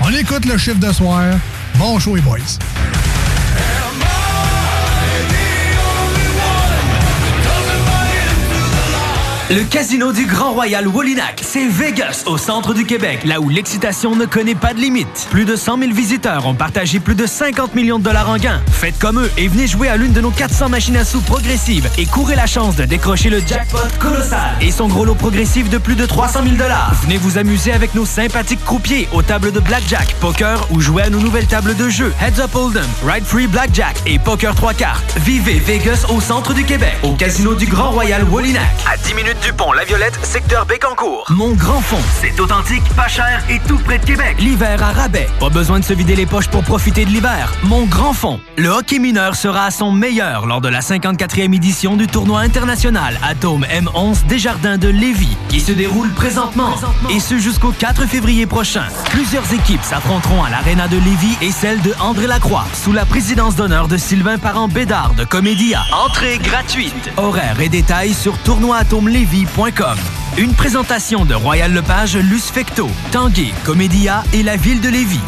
[0.00, 1.22] On écoute le chiffre de soir.
[1.76, 2.38] Bon show, les boys.
[9.54, 14.16] Le casino du Grand Royal Wolinac, c'est Vegas, au centre du Québec, là où l'excitation
[14.16, 15.28] ne connaît pas de limite.
[15.30, 18.62] Plus de 100 000 visiteurs ont partagé plus de 50 millions de dollars en gains.
[18.72, 21.86] Faites comme eux et venez jouer à l'une de nos 400 machines à sous progressives
[21.98, 25.76] et courez la chance de décrocher le jackpot colossal et son gros lot progressif de
[25.76, 26.94] plus de 300 000 dollars.
[27.02, 31.10] Venez vous amuser avec nos sympathiques croupiers aux tables de blackjack, poker ou jouer à
[31.10, 35.14] nos nouvelles tables de jeu Heads Up Hold'em, Ride Free Blackjack et Poker 3 cartes.
[35.18, 38.62] Vivez Vegas au centre du Québec, au casino du Grand Royal Wolinac.
[38.90, 41.26] À 10 minutes Dupont, La Violette, secteur Bécancourt.
[41.30, 44.36] Mon grand fond, c'est authentique, pas cher et tout près de Québec.
[44.38, 45.28] L'hiver à rabais.
[45.40, 47.52] Pas besoin de se vider les poches pour profiter de l'hiver.
[47.64, 48.38] Mon grand fond.
[48.56, 53.18] Le hockey mineur sera à son meilleur lors de la 54e édition du tournoi international
[53.28, 56.74] Atome M11 Desjardins de Lévis, qui se déroule présentement.
[57.10, 58.84] Et ce jusqu'au 4 février prochain.
[59.10, 63.56] Plusieurs équipes s'affronteront à l'Arena de Lévis et celle de André Lacroix, sous la présidence
[63.56, 65.82] d'honneur de Sylvain Parent-Bédard de Comédia.
[65.92, 66.94] Entrée gratuite.
[67.16, 68.38] Horaires et détails sur
[70.36, 75.20] Une présentation de Royal Lepage, Luce Fecto, Tanguay, Comédia et la ville de Lévis.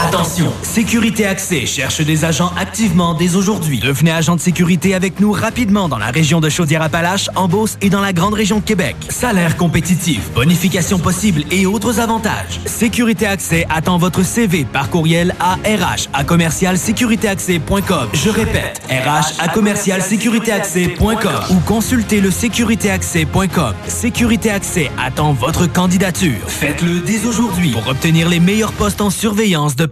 [0.00, 3.80] Attention, Sécurité Accès cherche des agents activement dès aujourd'hui.
[3.80, 7.90] Devenez agent de sécurité avec nous rapidement dans la région de Chaudière-Appalaches, en Beauce et
[7.90, 8.94] dans la grande région de Québec.
[9.08, 12.60] Salaire compétitif, bonification possible et autres avantages.
[12.64, 18.08] Sécurité Accès attend votre CV par courriel à RH à.
[18.12, 19.48] Je répète, RH à
[21.50, 23.74] ou consultez le sécuritéaccès.com.
[23.88, 26.38] Sécurité Accès attend votre candidature.
[26.46, 29.87] Faites-le dès aujourd'hui pour obtenir les meilleurs postes en surveillance de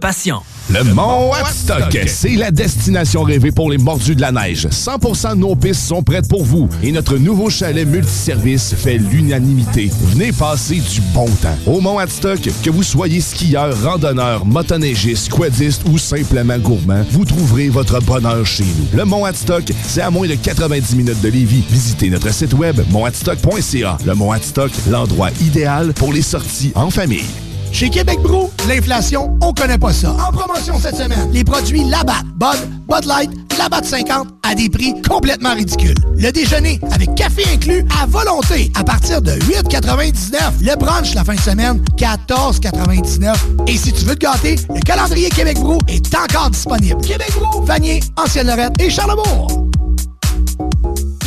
[0.69, 4.67] Le Mont Watstock, c'est la destination rêvée pour les mordus de la neige.
[4.67, 9.89] 100% de nos pistes sont prêtes pour vous et notre nouveau chalet multiservice fait l'unanimité.
[10.11, 11.57] Venez passer du bon temps.
[11.65, 17.69] Au Mont Watstock, que vous soyez skieur, randonneur, motoneigiste, quadiste ou simplement gourmand, vous trouverez
[17.69, 18.97] votre bonheur chez nous.
[18.97, 21.63] Le Mont Watstock, c'est à moins de 90 minutes de Lévis.
[21.69, 23.97] Visitez notre site web montwatstock.ca.
[24.05, 27.46] Le Mont Watstock, l'endroit idéal pour les sorties en famille.
[27.71, 30.11] Chez Québec Brou, l'inflation, on connaît pas ça.
[30.11, 34.93] En promotion cette semaine, les produits Labatt, Bud, Bud Light, Labatt 50 à des prix
[35.01, 35.95] complètement ridicules.
[36.15, 40.37] Le déjeuner avec café inclus à volonté à partir de 8,99.
[40.61, 43.35] Le brunch la fin de semaine, 14,99.
[43.67, 47.01] Et si tu veux te gâter, le calendrier Québec Brou est encore disponible.
[47.01, 49.67] Québec Brou, Vanier, Ancienne-Lorette et Charlebourg.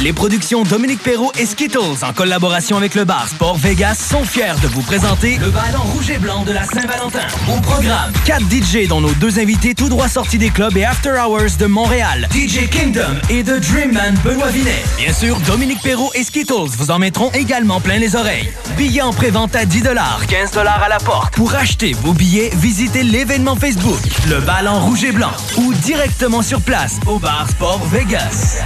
[0.03, 4.55] Les productions Dominique Perrault et Skittles, en collaboration avec le bar Sport Vegas, sont fiers
[4.63, 7.27] de vous présenter le ballon rouge et blanc de la Saint-Valentin.
[7.53, 11.11] Au programme, 4 DJ dont nos deux invités tout droit sortis des clubs et After
[11.11, 14.83] Hours de Montréal, DJ Kingdom et The Dreamman Benoît Vinet.
[14.97, 18.51] Bien sûr, Dominique Perrault et Skittles vous en mettront également plein les oreilles.
[18.79, 19.83] Billets en pré-vente à 10
[20.29, 21.35] 15 à la porte.
[21.35, 24.01] Pour acheter vos billets, visitez l'événement Facebook,
[24.31, 28.63] le ballon rouge et blanc, ou directement sur place au bar Sport Vegas.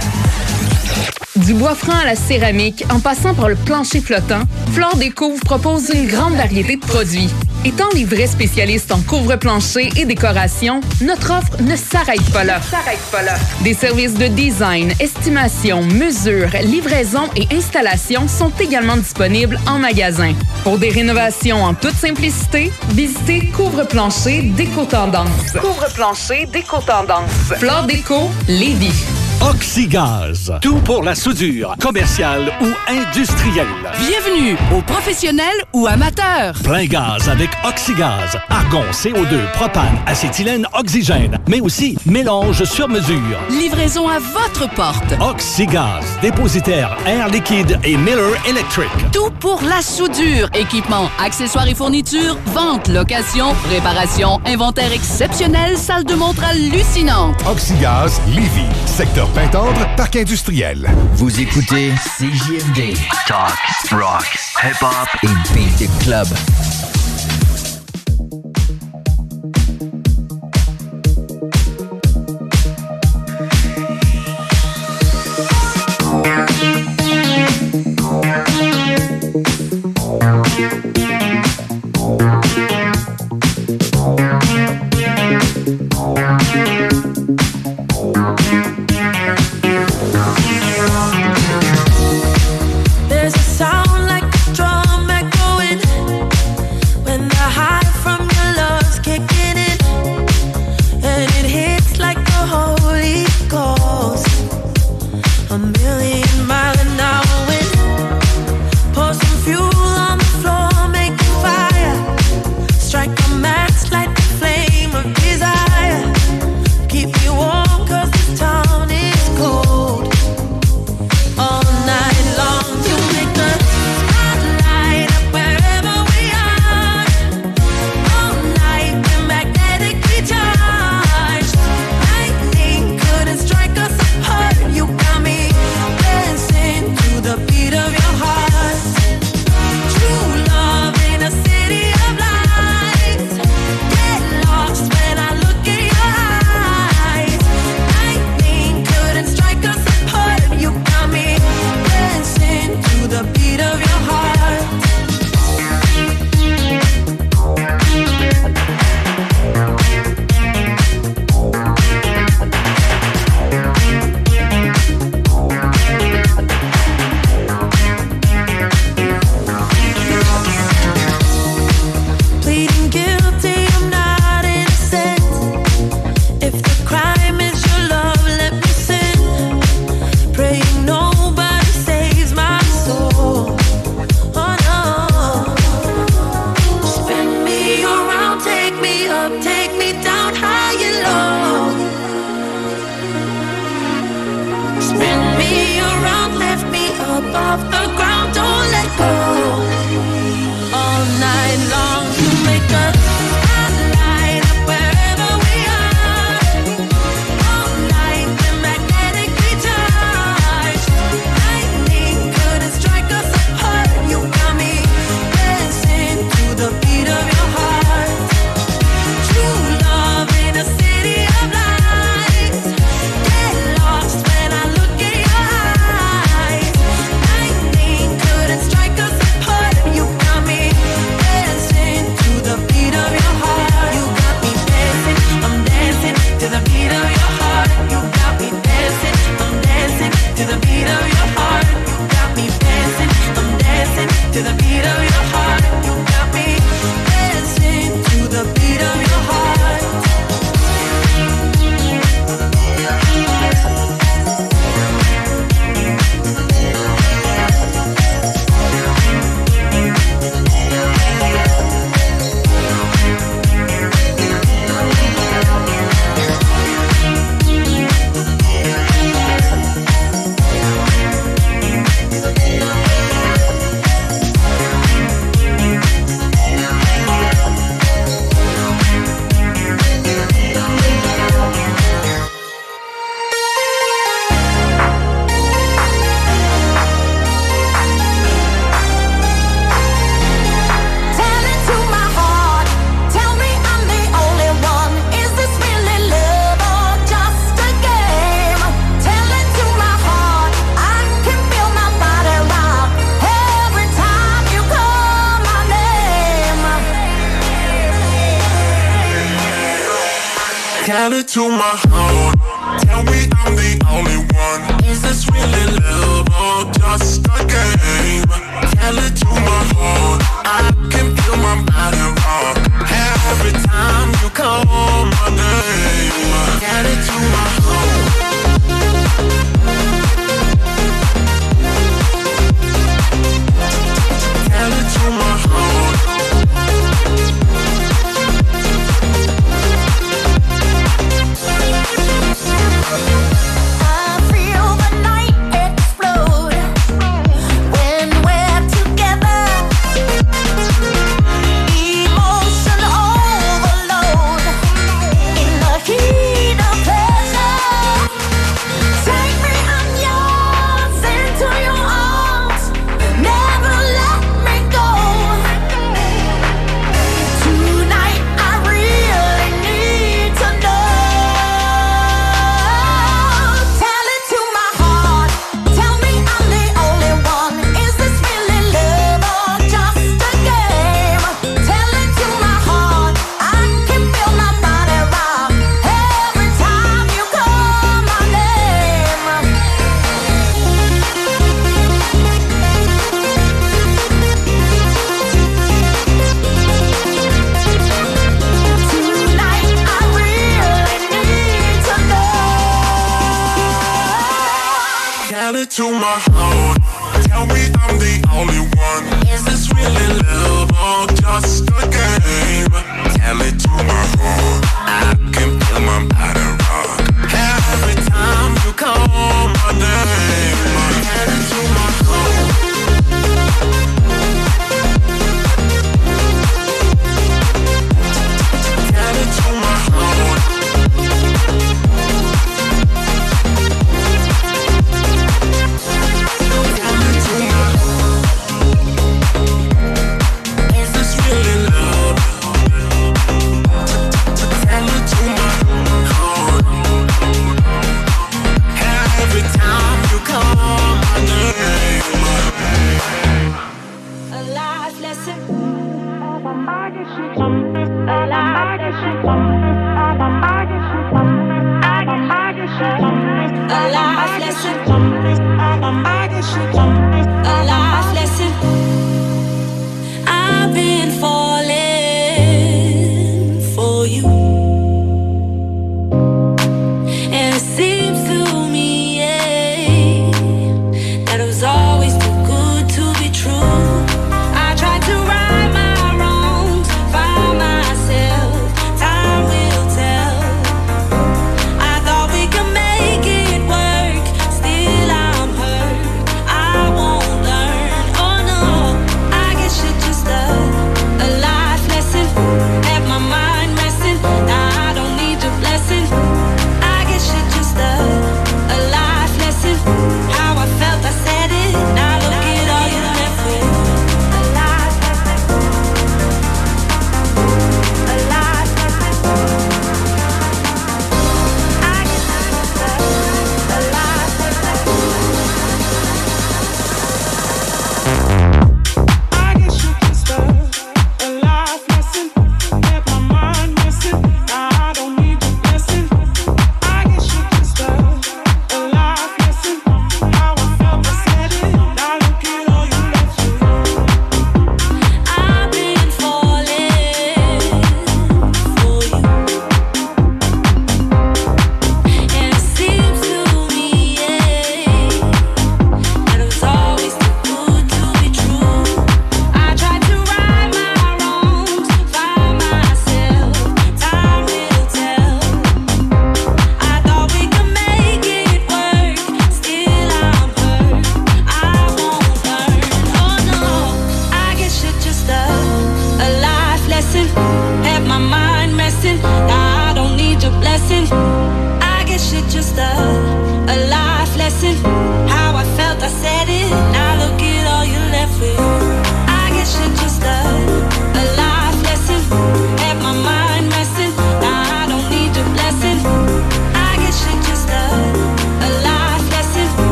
[1.35, 4.43] Du bois franc à la céramique, en passant par le plancher flottant,
[4.73, 7.29] Flore Déco vous propose une grande variété de produits.
[7.65, 12.61] Étant les vrais spécialistes en couvre-plancher et décoration, notre offre ne s'arrête pas là.
[12.61, 13.35] S'arrête pas là.
[13.63, 20.33] Des services de design, estimation, mesure, livraison et installation sont également disponibles en magasin.
[20.63, 25.51] Pour des rénovations en toute simplicité, visitez Couvre-plancher Déco Tendance.
[25.59, 27.57] Couvre-plancher Déco Tendance.
[27.57, 29.03] Flore Déco, Lévis.
[29.41, 30.51] Oxygaz.
[30.61, 33.67] Tout pour la soudure, commerciale ou industrielle.
[33.99, 36.55] Bienvenue aux professionnels ou amateurs.
[36.63, 38.37] Plein gaz avec Oxygaz.
[38.49, 41.37] Argon, CO2, propane, acétylène, oxygène.
[41.47, 43.37] Mais aussi mélange sur mesure.
[43.49, 45.13] Livraison à votre porte.
[45.21, 46.03] Oxygaz.
[46.21, 48.89] Dépositaire Air Liquide et Miller Electric.
[49.11, 50.49] Tout pour la soudure.
[50.55, 57.35] Équipement, accessoires et fournitures, vente, location, réparation, inventaire exceptionnel, salle de montre hallucinante.
[57.49, 58.65] Oxygaz, Lévis.
[58.85, 60.89] Secteur Pintendre, Parc Industriel.
[61.13, 62.95] Vous écoutez CJMD.
[63.27, 63.57] Talk,
[63.91, 66.27] rock, hip-hop et beat club.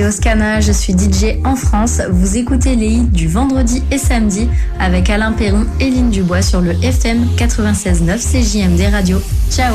[0.00, 2.00] c'est Oscana, je suis DJ en France.
[2.10, 4.48] Vous écoutez les hits du vendredi et samedi
[4.78, 9.20] avec Alain Perron et Lynne Dubois sur le FM 96.9 CJMD Radio.
[9.50, 9.74] Ciao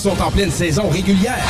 [0.00, 1.44] sont en pleine saison régulière.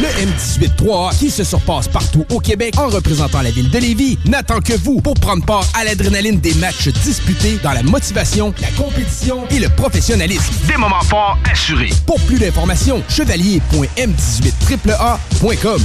[0.00, 4.58] Le M18-3A, qui se surpasse partout au Québec en représentant la ville de Lévis, n'attend
[4.60, 9.46] que vous pour prendre part à l'adrénaline des matchs disputés dans la motivation, la compétition
[9.50, 10.52] et le professionnalisme.
[10.66, 11.90] Des moments forts assurés.
[12.04, 15.82] Pour plus d'informations, chevalier.m18AAA.com.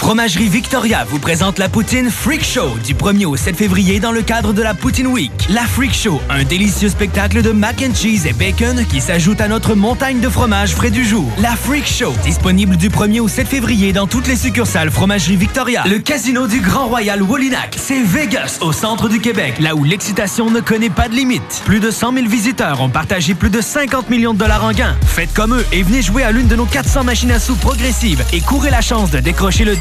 [0.00, 4.22] Fromagerie Victoria vous présente la poutine Freak Show du 1er au 7 février dans le
[4.22, 5.30] cadre de la Poutine Week.
[5.50, 9.46] La Freak Show, un délicieux spectacle de mac and cheese et bacon qui s'ajoute à
[9.46, 11.30] notre montagne de fromage frais du jour.
[11.38, 15.84] La Freak Show, disponible du 1er au 7 février dans toutes les succursales Fromagerie Victoria.
[15.86, 20.50] Le casino du Grand Royal Wallinac, c'est Vegas au centre du Québec, là où l'excitation
[20.50, 21.62] ne connaît pas de limite.
[21.66, 24.96] Plus de 100 000 visiteurs ont partagé plus de 50 millions de dollars en gains.
[25.06, 28.24] Faites comme eux et venez jouer à l'une de nos 400 machines à sous progressives
[28.32, 29.76] et courez la chance de décrocher le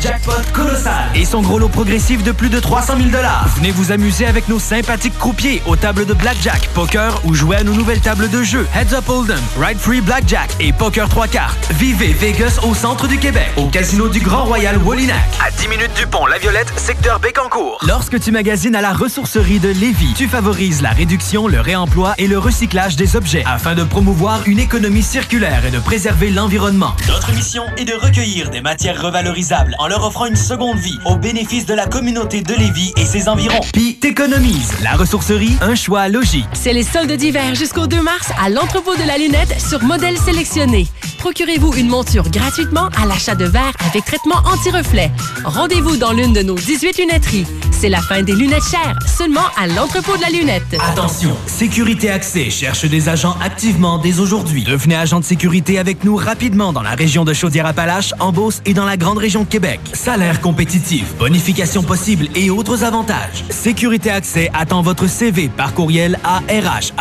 [0.54, 3.48] colossal et son gros lot progressif de plus de 300 000 dollars.
[3.56, 7.64] Venez vous amuser avec nos sympathiques croupiers aux tables de blackjack, poker ou jouer à
[7.64, 11.72] nos nouvelles tables de jeu Heads Up Hold'em, Ride Free Blackjack et Poker 3 cartes.
[11.72, 15.18] Vivez Vegas au centre du Québec, au casino du Grand Royal Wallinac.
[15.46, 17.80] À 10 minutes du pont La Violette, secteur Bécancourt.
[17.88, 22.28] Lorsque tu magasines à la ressourcerie de Lévis, tu favorises la réduction, le réemploi et
[22.28, 26.96] le recyclage des objets afin de promouvoir une économie circulaire et de préserver l'environnement.
[27.08, 31.16] Notre mission est de recueillir des matières revalorisables en leur offrant une seconde vie au
[31.16, 33.60] bénéfice de la communauté de Lévis et ses environs.
[33.74, 34.74] Puis t'économises.
[34.82, 36.46] La ressourcerie, un choix logique.
[36.54, 40.88] C'est les soldes d'hiver jusqu'au 2 mars à l'entrepôt de la lunette sur modèle sélectionné.
[41.20, 45.12] Procurez-vous une monture gratuitement à l'achat de verres avec traitement anti-reflet.
[45.44, 47.46] Rendez-vous dans l'une de nos 18 lunetteries.
[47.72, 50.64] C'est la fin des lunettes chères, seulement à l'entrepôt de la lunette.
[50.92, 54.64] Attention, Sécurité Accès cherche des agents activement dès aujourd'hui.
[54.64, 58.74] Devenez agent de sécurité avec nous rapidement dans la région de Chaudière-Appalaches, en Beauce et
[58.74, 59.82] dans la grande région de Québec.
[59.92, 63.44] Salaire compétitif, bonification possible et autres avantages.
[63.50, 66.94] Sécurité Accès attend votre CV par courriel à RH.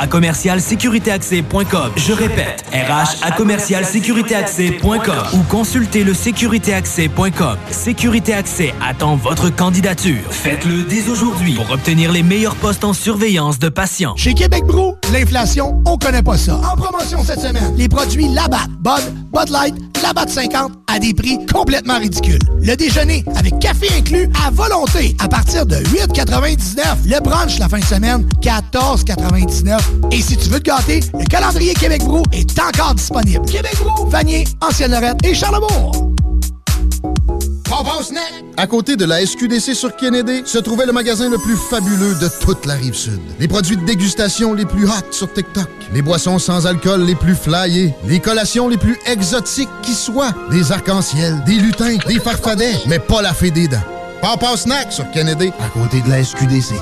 [1.97, 3.22] Je répète, RH
[5.35, 7.59] ou consultez le sécuritéaccès.com.
[7.70, 10.32] Sécurité Accès attend votre candidature.
[10.32, 14.16] Faites-le dès aujourd'hui pour obtenir les meilleurs postes en surveillance de patients.
[14.48, 16.56] Québec Brou, l'inflation, on connaît pas ça.
[16.56, 21.44] En promotion cette semaine, les produits Labatt, Bud, Bud Light, Labatt 50 à des prix
[21.52, 22.38] complètement ridicules.
[22.58, 26.78] Le déjeuner avec café inclus à volonté à partir de 8,99.
[27.04, 29.78] Le brunch la fin de semaine, 14,99.
[30.12, 33.44] Et si tu veux te gâter, le calendrier Québec Brou est encore disponible.
[33.44, 36.07] Québec Brou, Vanier, Ancienne-Lorette et Charlebourg.
[38.56, 42.28] À côté de la SQDC sur Kennedy, se trouvait le magasin le plus fabuleux de
[42.40, 43.20] toute la rive sud.
[43.38, 47.34] Les produits de dégustation les plus hot sur TikTok, les boissons sans alcool les plus
[47.36, 52.98] flyées, les collations les plus exotiques qui soient, des arcs-en-ciel, des lutins, des farfadets, mais
[52.98, 53.76] pas la fée des dents.
[54.20, 56.74] Papa Snack sur Kennedy, à côté de la SQDC.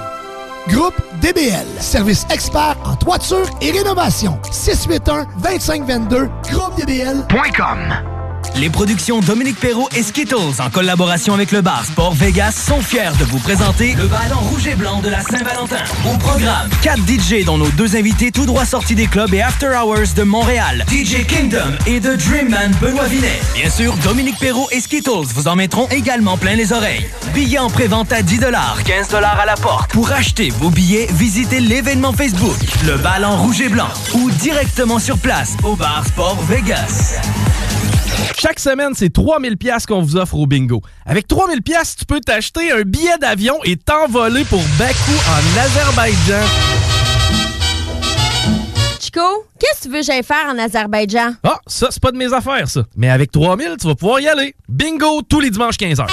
[0.68, 4.38] Groupe DBL, service expert en toiture et rénovation.
[4.50, 8.15] 681-2522, groupedbl.com.
[8.58, 13.12] Les productions Dominique Perrault et Skittles, en collaboration avec le bar Sport Vegas, sont fiers
[13.18, 15.84] de vous présenter le ballon rouge et blanc de la Saint-Valentin.
[16.06, 19.72] Au programme, 4 DJ dont nos deux invités tout droit sortis des clubs et After
[19.76, 23.40] Hours de Montréal, DJ Kingdom et The Dreamman Benoît Vinet.
[23.54, 27.06] Bien sûr, Dominique Perrault et Skittles vous en mettront également plein les oreilles.
[27.34, 28.40] Billets en pré-vente à 10
[28.86, 29.90] 15 à la porte.
[29.90, 32.56] Pour acheter vos billets, visitez l'événement Facebook,
[32.86, 37.16] le ballon rouge et blanc, ou directement sur place au bar Sport Vegas.
[38.38, 40.80] Chaque semaine, c'est 3000 pièces qu'on vous offre au bingo.
[41.04, 46.46] Avec 3000 pièces, tu peux t'acheter un billet d'avion et t'envoler pour Bakou en Azerbaïdjan.
[49.00, 49.20] Chico,
[49.58, 51.34] qu'est-ce que tu veux que j'aille faire en Azerbaïdjan?
[51.42, 52.82] Ah, ça, c'est pas de mes affaires, ça.
[52.96, 54.54] Mais avec 3000, tu vas pouvoir y aller.
[54.68, 56.06] Bingo tous les dimanches 15h.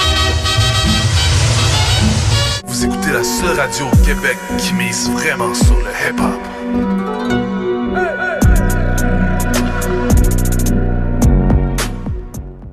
[2.66, 6.40] Vous écoutez la seule radio au Québec qui mise vraiment sur le hip-hop.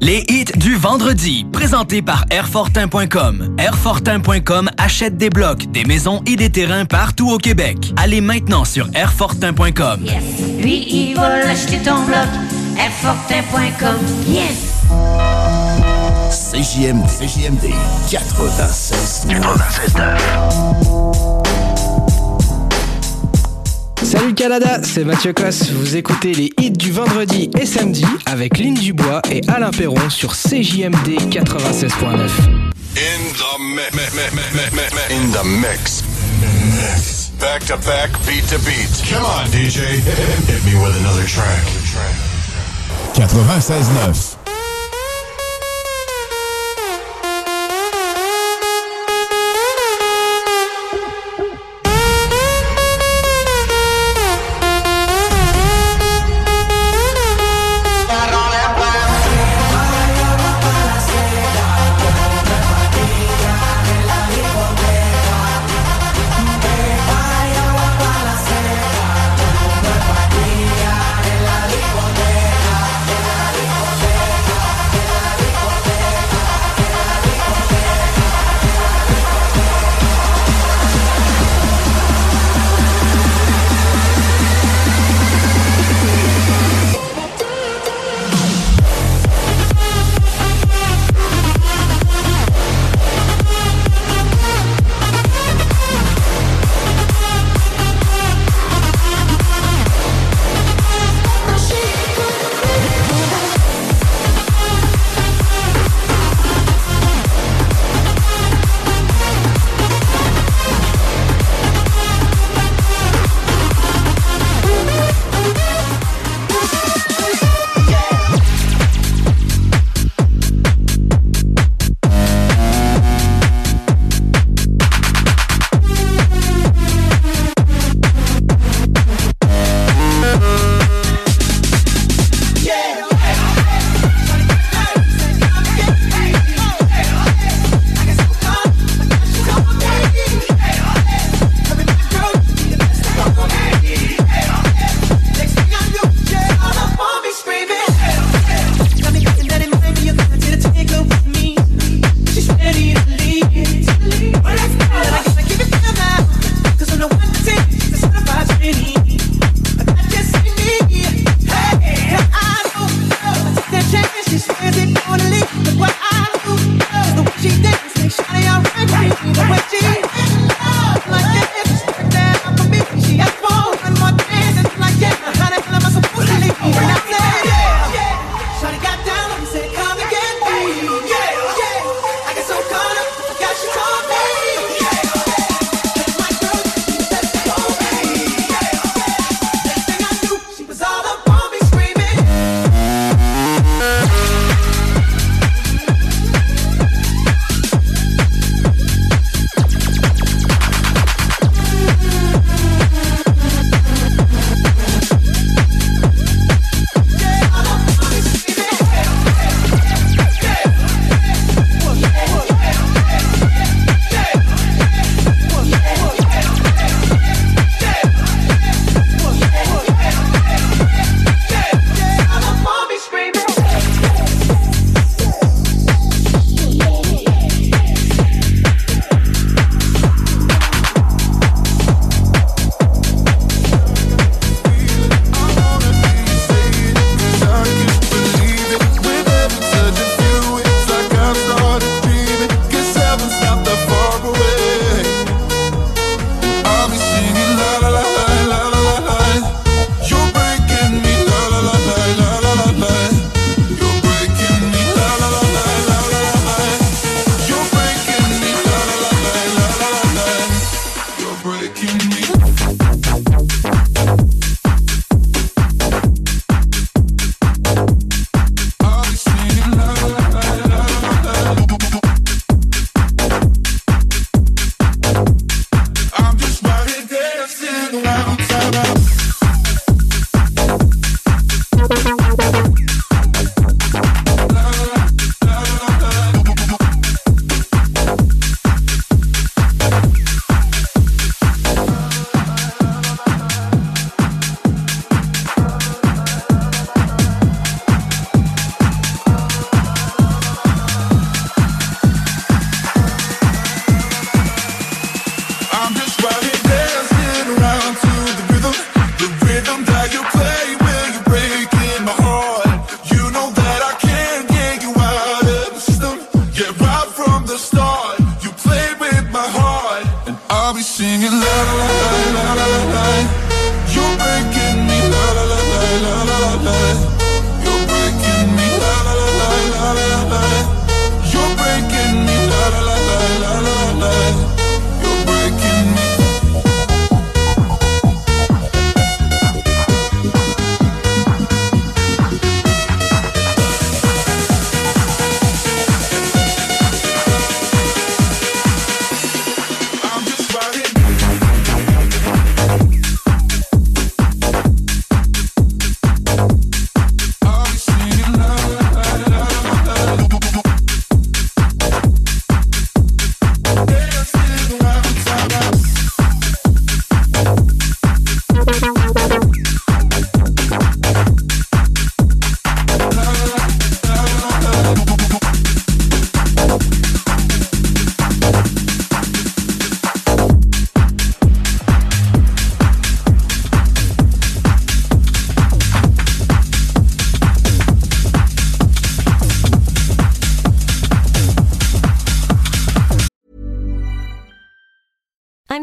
[0.03, 3.55] Les hits du vendredi, présentés par Airfortin.com.
[3.59, 7.93] Airfortin.com achète des blocs, des maisons et des terrains partout au Québec.
[7.97, 10.03] Allez maintenant sur Airfortin.com.
[10.59, 12.27] Lui, il va l'acheter ton bloc.
[12.79, 13.99] Airfortin.com.
[14.27, 14.71] Yes!
[16.31, 17.69] CJMD, CJMD
[18.09, 19.27] 96.
[24.11, 25.69] Salut Canada, c'est Mathieu Cosse.
[25.69, 30.33] Vous écoutez les hits du vendredi et samedi avec Lynn Dubois et Alain Perron sur
[30.33, 31.93] CJMD 96.9.
[32.03, 33.45] In the
[35.11, 35.31] in.
[35.61, 36.03] Mix.
[37.39, 39.01] Back to back, beat to beat.
[39.09, 39.79] Come on, DJ.
[40.49, 41.63] Hit me with another track.
[43.13, 44.40] 96.9.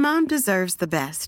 [0.00, 1.27] Mom deserves the best,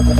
[0.00, 0.16] Like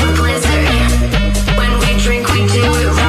[0.00, 0.68] a blizzard.
[1.56, 3.03] When we drink, we do it right.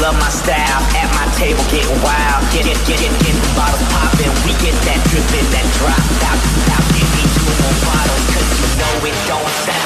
[0.00, 0.80] Love my style.
[0.96, 2.42] At my table getting wild.
[2.52, 4.32] Get it get it get the bottles poppin'.
[4.44, 6.40] We get that drippin' that drop out
[6.72, 6.84] out.
[6.96, 9.79] Give me two more bottles 'cause you know it don't stop.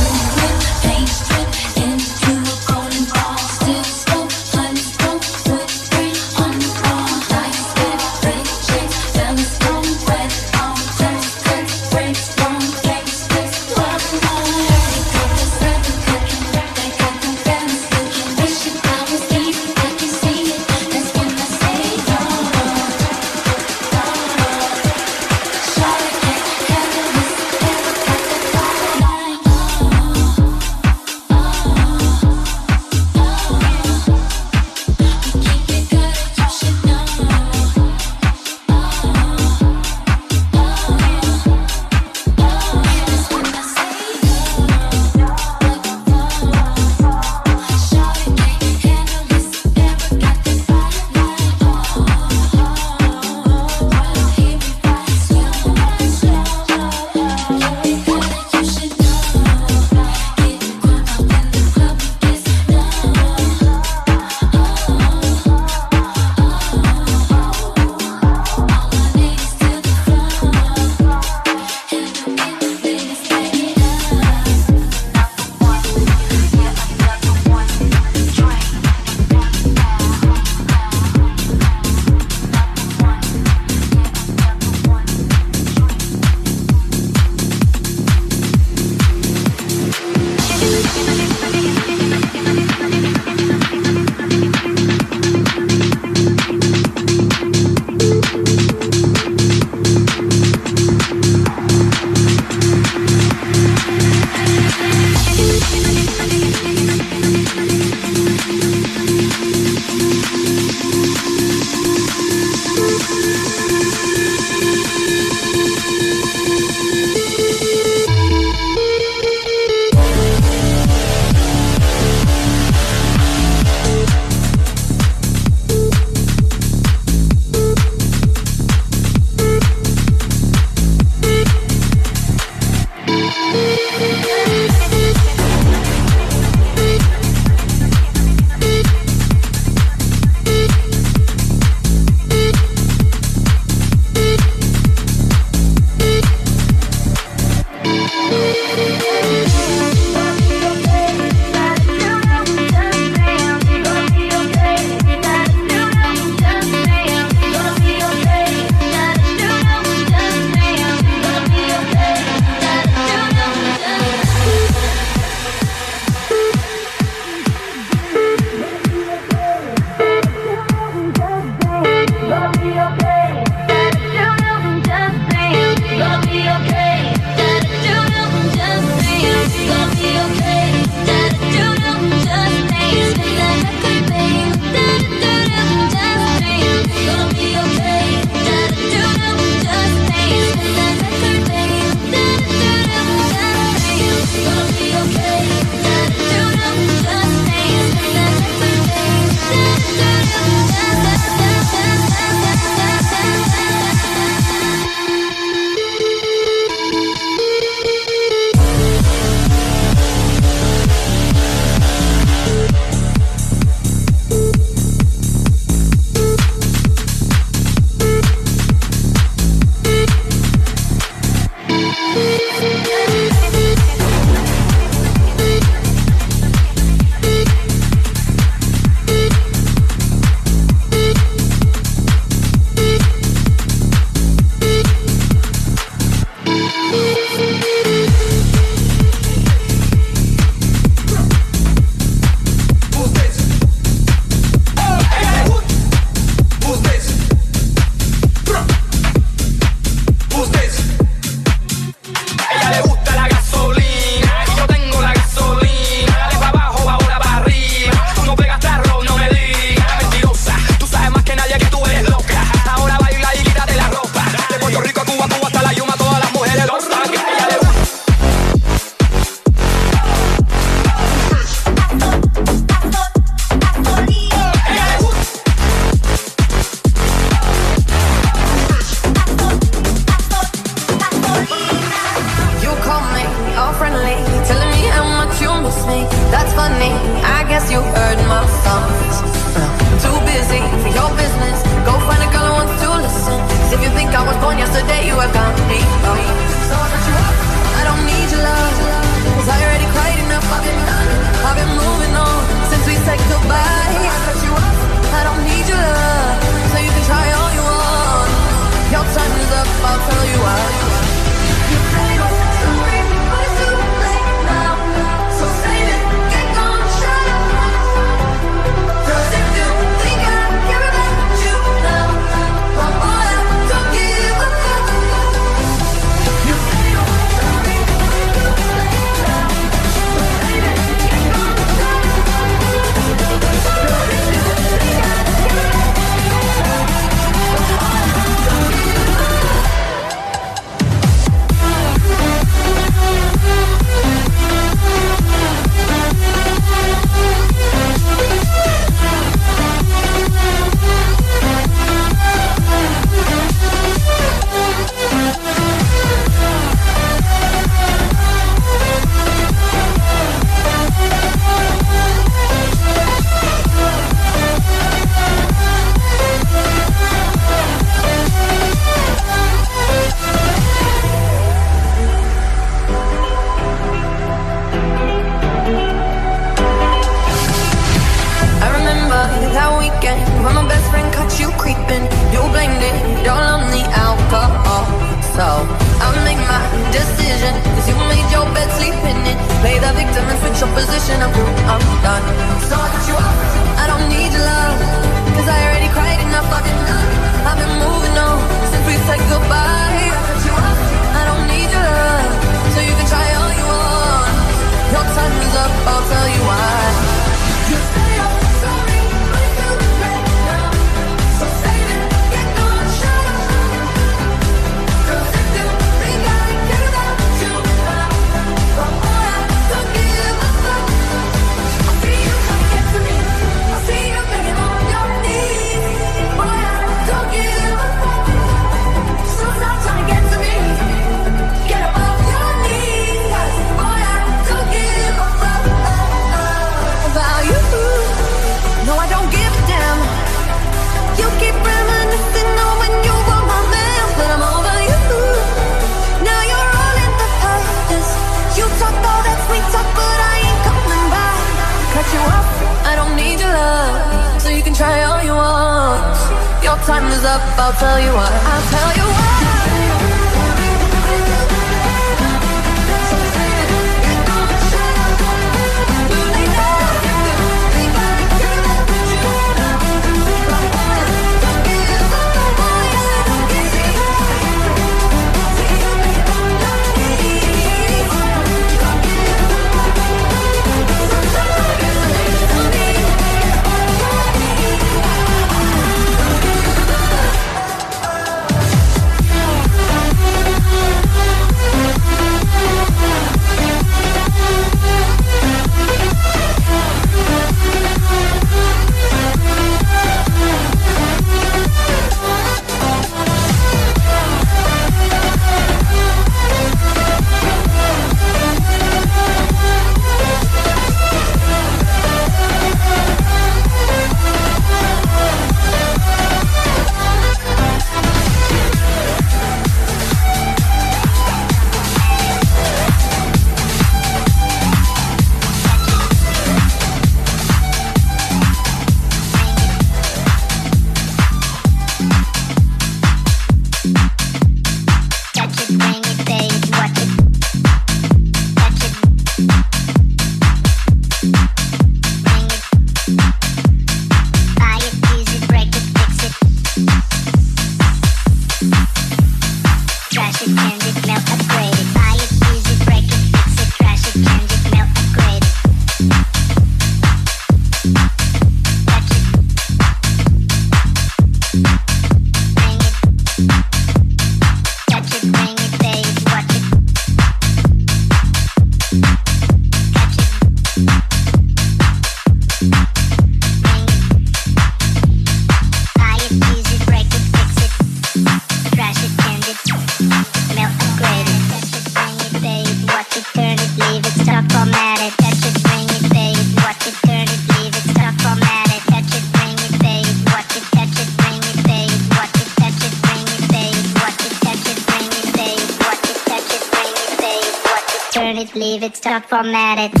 [599.45, 600.00] It,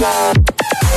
[0.00, 0.49] Wow.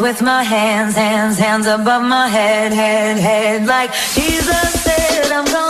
[0.00, 3.66] with my hands, hands, hands above my head, head, head.
[3.66, 5.69] Like Jesus said, I'm going.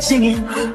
[0.00, 0.67] singing.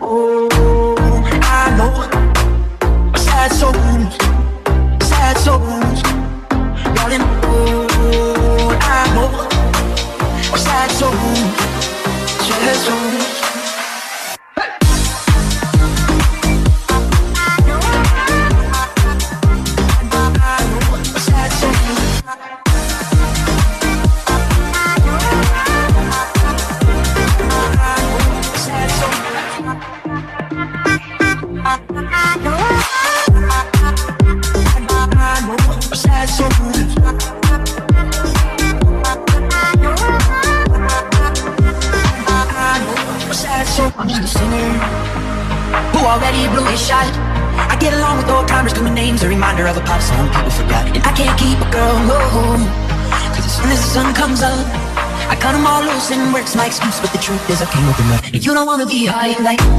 [59.03, 59.72] You don't wanna be high like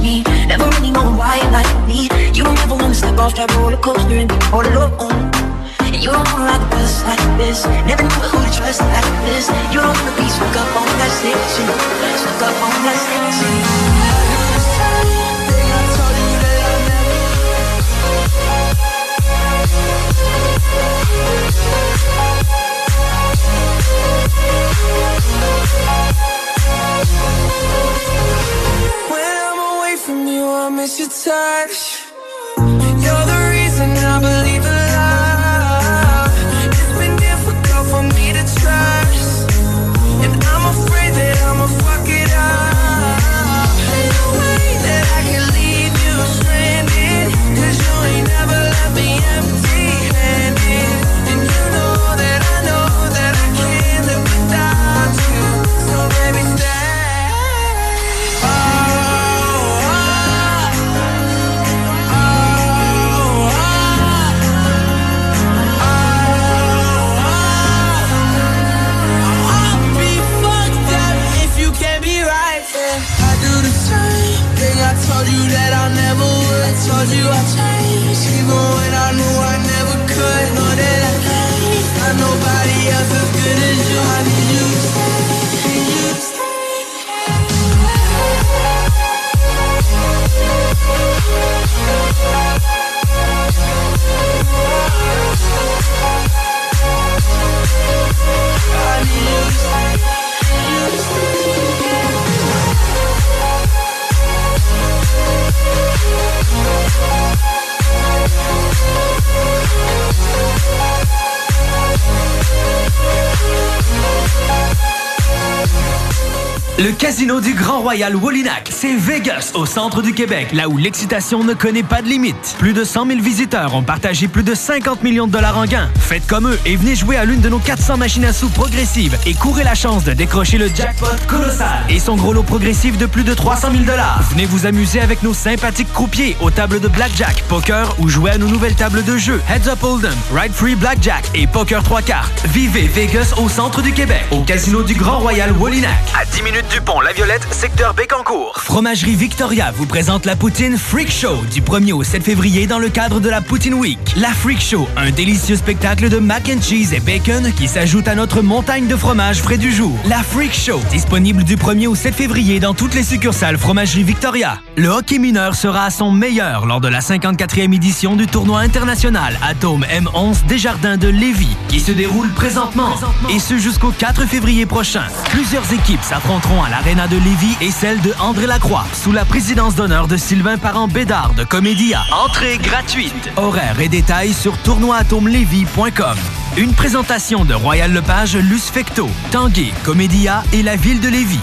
[116.84, 121.42] Le casino du Grand Royal Wallinac, c'est Vegas, au centre du Québec, là où l'excitation
[121.42, 122.56] ne connaît pas de limite.
[122.58, 125.88] Plus de 100 000 visiteurs ont partagé plus de 50 millions de dollars en gains.
[125.98, 129.16] Faites comme eux et venez jouer à l'une de nos 400 machines à sous progressives
[129.24, 133.06] et courez la chance de décrocher le jackpot colossal et son gros lot progressif de
[133.06, 134.22] plus de 300 000 dollars.
[134.32, 138.36] Venez vous amuser avec nos sympathiques croupiers aux tables de blackjack, poker ou jouer à
[138.36, 142.44] nos nouvelles tables de jeu Heads Up Hold'em, Ride Free Blackjack et Poker 3 cartes.
[142.48, 145.96] Vivez Vegas au centre du Québec, au casino du Grand Royal Wallinac.
[146.14, 148.54] À 10 minutes du pont La Violette, secteur Bécancourt.
[148.56, 152.88] Fromagerie Victoria vous présente la poutine Freak Show du 1er au 7 février dans le
[152.88, 153.98] cadre de la Poutine Week.
[154.16, 158.16] La Freak Show, un délicieux spectacle de mac and cheese et bacon qui s'ajoute à
[158.16, 159.96] notre montagne de fromage frais du jour.
[160.08, 164.58] La Freak Show, disponible du 1er au 7 février dans toutes les succursales Fromagerie Victoria.
[164.76, 169.38] Le hockey mineur sera à son meilleur lors de la 54e édition du tournoi international
[169.48, 172.96] Atome M11 Desjardins de Lévis qui se déroule présentement
[173.30, 175.04] et ce jusqu'au 4 février prochain.
[175.30, 179.74] Plusieurs équipes s'affronteront à l'Arena de Lévis et celle de André Lacroix sous la présidence
[179.74, 182.02] d'honneur de Sylvain Parent Bédard de Comédia.
[182.12, 183.30] Entrée gratuite.
[183.36, 186.16] Horaires et détails sur tournoi-atomelevy.com.
[186.56, 191.40] Une présentation de Royal Lepage, Luce Fecto, Tanguay, Comédia et la ville de Lévis.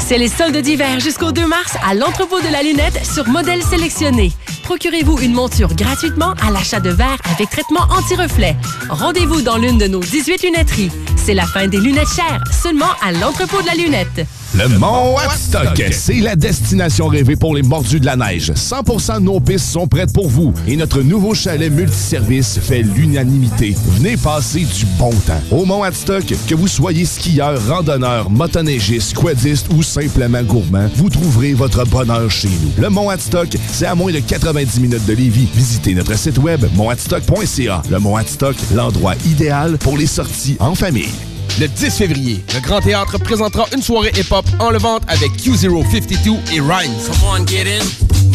[0.00, 4.32] C'est les soldes d'hiver jusqu'au 2 mars à l'entrepôt de la lunette sur modèle sélectionné.
[4.66, 8.56] Procurez-vous une monture gratuitement à l'achat de verre avec traitement anti-reflet.
[8.90, 10.90] Rendez-vous dans l'une de nos 18 lunetteries.
[11.16, 14.26] C'est la fin des lunettes chères, seulement à l'entrepôt de la lunette.
[14.58, 18.52] Le Mont Watstock, c'est la destination rêvée pour les mordus de la neige.
[18.52, 23.76] 100% de nos pistes sont prêtes pour vous et notre nouveau chalet multiservice fait l'unanimité.
[23.98, 25.42] Venez passer du bon temps.
[25.50, 31.52] Au Mont Watstock, que vous soyez skieur, randonneur, motoneigiste, quadiste ou simplement gourmand, vous trouverez
[31.52, 32.82] votre bonheur chez nous.
[32.82, 35.50] Le Mont Watstock, c'est à moins de 90 minutes de Lévis.
[35.54, 37.82] Visitez notre site web montwatstock.ca.
[37.90, 41.12] Le Mont Watstock, l'endroit idéal pour les sorties en famille.
[41.58, 46.60] Le 10 février, le Grand Théâtre présentera une soirée hip-hop en levante avec Q052 et
[46.60, 46.92] Rhymes.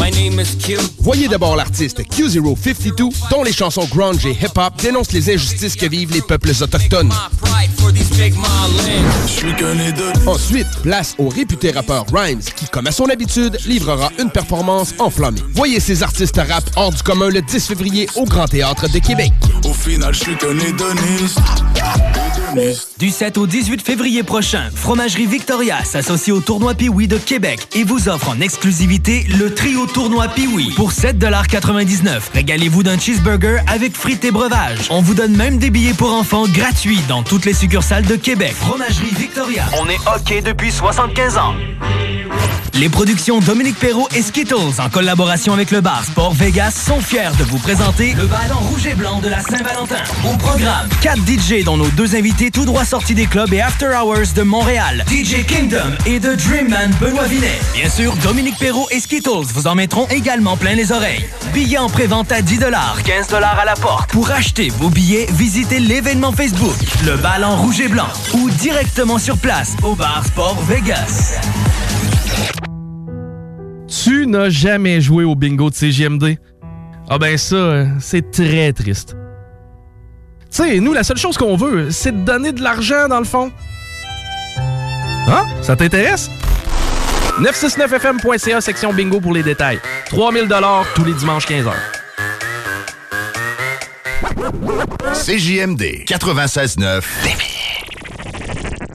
[0.01, 0.79] My name is Q.
[0.97, 6.11] Voyez d'abord l'artiste Q052, dont les chansons grunge et hip-hop dénoncent les injustices que vivent
[6.11, 7.11] les peuples autochtones.
[10.25, 15.41] Ensuite, place au réputé rappeur Rhymes, qui, comme à son habitude, livrera une performance enflammée.
[15.53, 19.31] Voyez ces artistes rap hors du commun le 10 février au Grand Théâtre de Québec.
[19.65, 20.35] Au final, je suis.
[22.99, 27.83] Du 7 au 18 février prochain, Fromagerie Victoria s'associe au tournoi Piwi de Québec et
[27.83, 34.25] vous offre en exclusivité le trio tournoi Piwi pour 7,99 Régalez-vous d'un cheeseburger avec frites
[34.25, 34.87] et breuvages.
[34.89, 38.53] On vous donne même des billets pour enfants gratuits dans toutes les succursales de Québec.
[38.53, 39.65] Fromagerie Victoria.
[39.81, 41.55] On est OK depuis 75 ans.
[42.73, 47.29] Les productions Dominique Perrault et Skittles, en collaboration avec le bar Sport Vegas, sont fiers
[47.37, 50.01] de vous présenter le ballon rouge et blanc de la Saint-Valentin.
[50.23, 53.89] Au programme, 4 DJ dont nos deux invités tout droit sortis des clubs et After
[53.89, 57.59] Hours de Montréal, DJ Kingdom et The Dreamman Benoît Vinet.
[57.75, 61.25] Bien sûr, Dominique Perrault et Skittles vous mettront également plein les oreilles.
[61.53, 62.59] Billets en pré-vente à 10
[63.03, 64.09] 15 à la porte.
[64.11, 66.75] Pour acheter vos billets, visitez l'événement Facebook,
[67.05, 71.39] le ballon rouge et blanc, ou directement sur place au bar Sport Vegas.
[73.87, 76.37] Tu n'as jamais joué au bingo de CGMD?
[77.09, 79.15] Ah ben ça, c'est très triste.
[80.49, 83.25] Tu sais, nous, la seule chose qu'on veut, c'est de donner de l'argent dans le
[83.25, 83.51] fond.
[85.27, 85.45] Hein?
[85.61, 86.29] Ça t'intéresse?
[87.39, 89.79] 969fm.ca, section bingo pour les détails.
[90.09, 90.47] 3000
[90.95, 91.71] tous les dimanches 15h.
[95.13, 97.01] CJMD 96.9.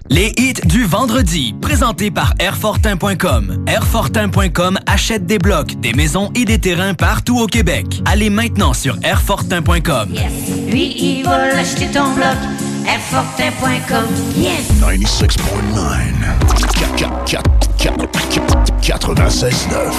[0.09, 3.65] Les hits du vendredi, présentés par Airfortin.com.
[3.67, 7.87] Airfortin.com achète des blocs, des maisons et des terrains partout au Québec.
[8.05, 10.15] Allez maintenant sur Airfortin.com.
[10.69, 12.37] Lui, il va l'acheter ton bloc.
[12.87, 14.07] Airfortin.com.
[14.37, 14.71] Yes!
[14.81, 17.66] 96.9.
[17.77, 19.93] 96.9.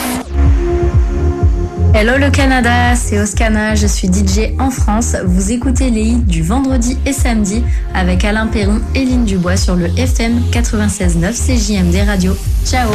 [1.93, 5.15] Hello le Canada, c'est Oscana, je suis DJ en France.
[5.25, 9.75] Vous écoutez les hits du vendredi et samedi avec Alain Perron et Lynn Dubois sur
[9.75, 12.37] le FM 96.9 CJMD Radio.
[12.65, 12.89] Ciao.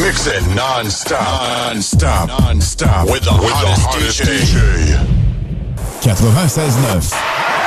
[0.00, 1.18] Mix it non-stop.
[1.74, 2.28] Non-stop.
[2.28, 3.10] Non-stop.
[3.10, 4.96] With the, hottest DJ.
[6.00, 7.57] 96.9.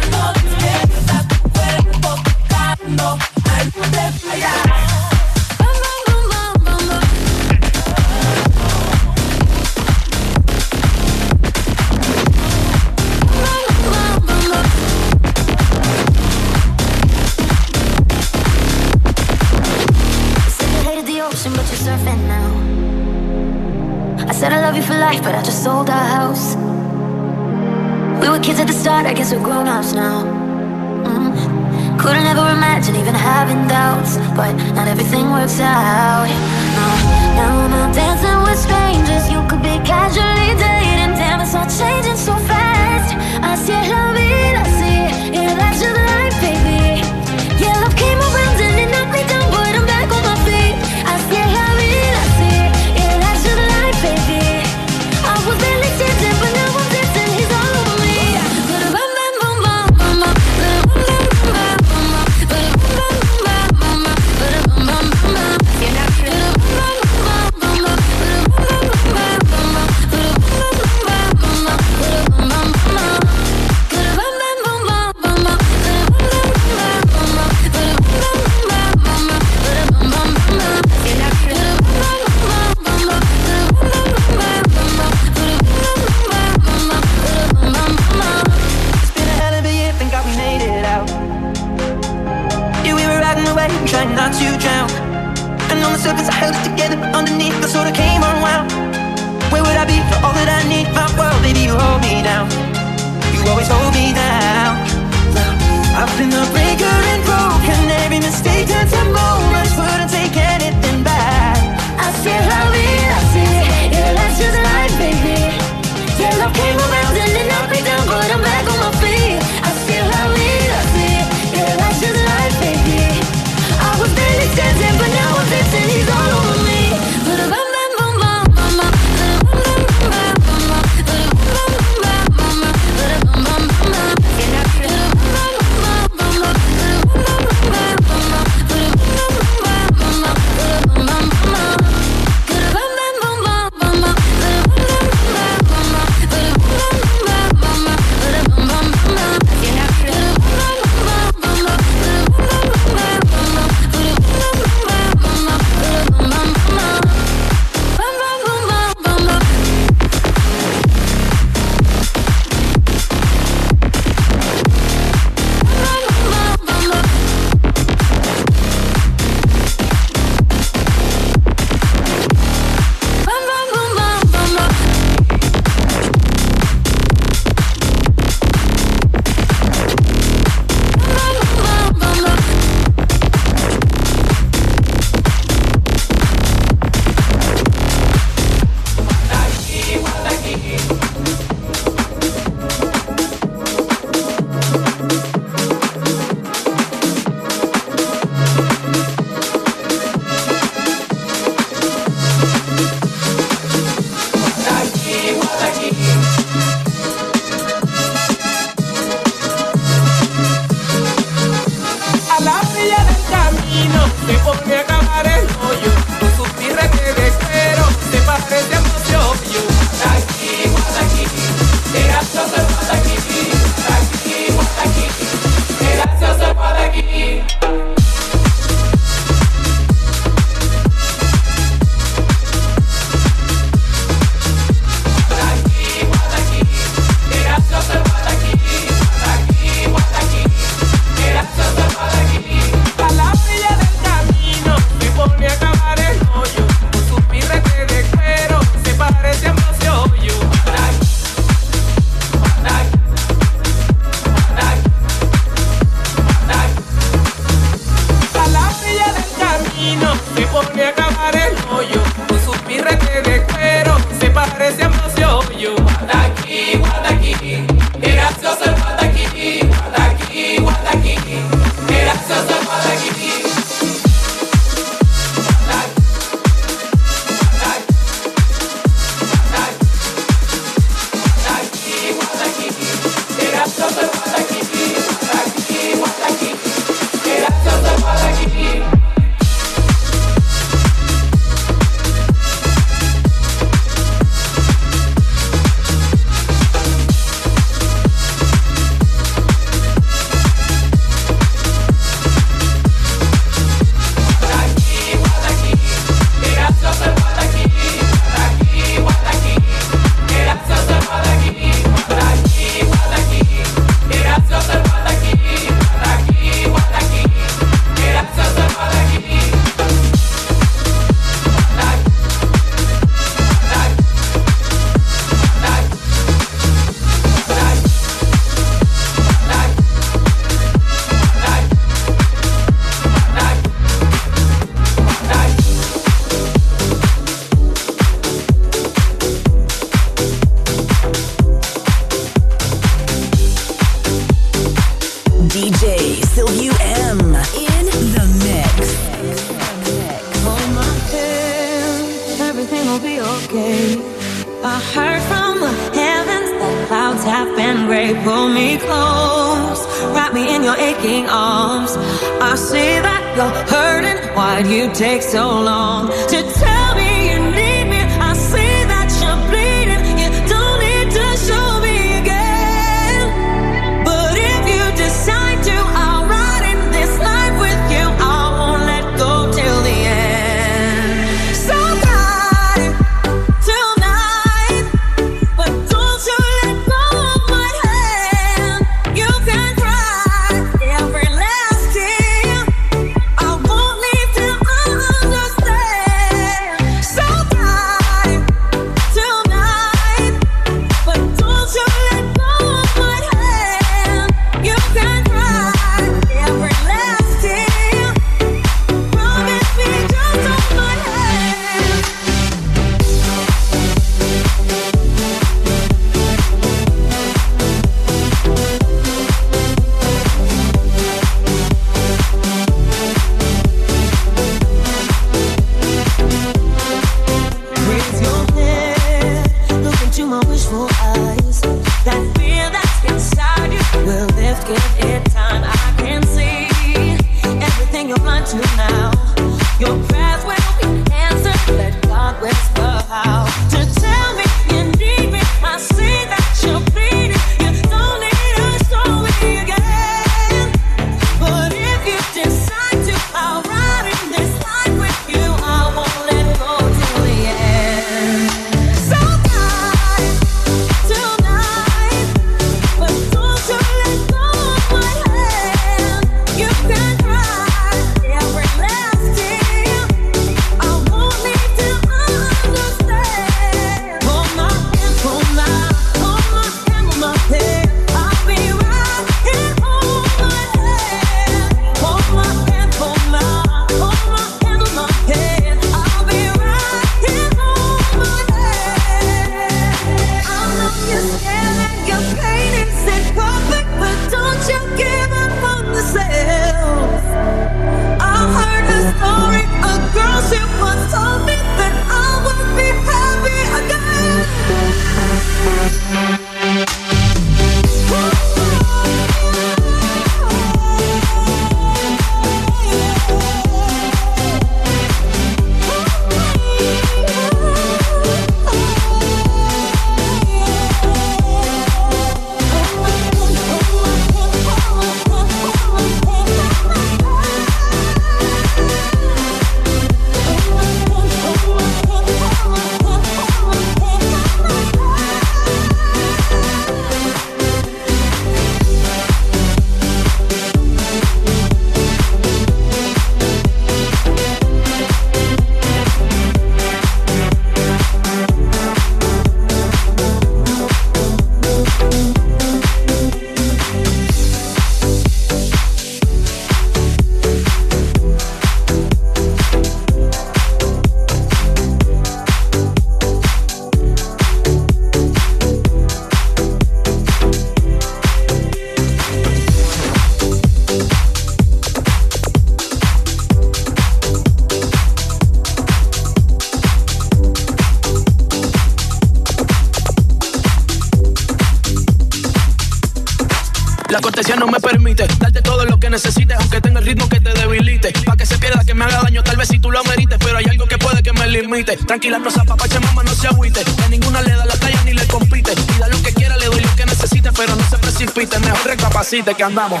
[591.96, 593.80] Tranquila, no se apapache, mamá, no se agüite.
[594.04, 595.74] A ninguna le da la talla ni le compite.
[595.74, 598.58] Pida lo que quiera, le doy lo que necesite, pero no se precipite.
[598.58, 600.00] Mejor recapacite que andamos.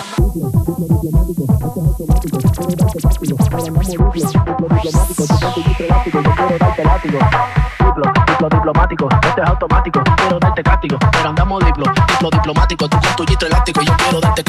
[7.78, 12.98] Diplo, diplo diplomático, este es automático, quiero darte castigo, pero andamos diplo, diplo diplomático, tú
[13.00, 14.47] con tu gistro elástico, yo quiero darte.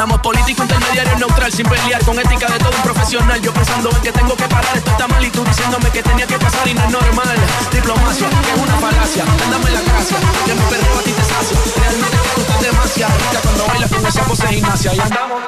[0.00, 4.00] Andamos político, intermediario, neutral, sin pelear, con ética de todo un profesional, yo pensando en
[4.00, 6.72] que tengo que parar, esto está mal y tú diciéndome que tenía que pasar y
[6.72, 7.36] no es normal.
[7.70, 12.16] Diplomacia, es una falacia, ándame la gracia, que mi perreo a ti te sacia, realmente
[12.34, 15.42] tú estás demasiado rica cuando bailas con esa pose gimnasia y andamos.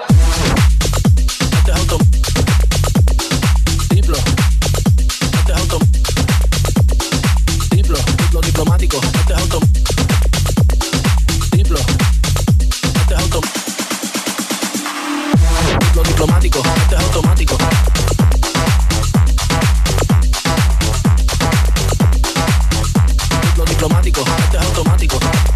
[1.56, 1.98] Este es auto.
[3.88, 4.16] Diplo.
[4.18, 5.78] Este es auto.
[7.70, 9.00] Diplo, diplo diplomático.
[9.00, 9.60] Este es auto.
[16.02, 16.58] Diplo diplomático.
[16.58, 17.56] Este es automático.
[23.44, 24.20] Diplo diplomático.
[24.20, 25.51] Este es automático.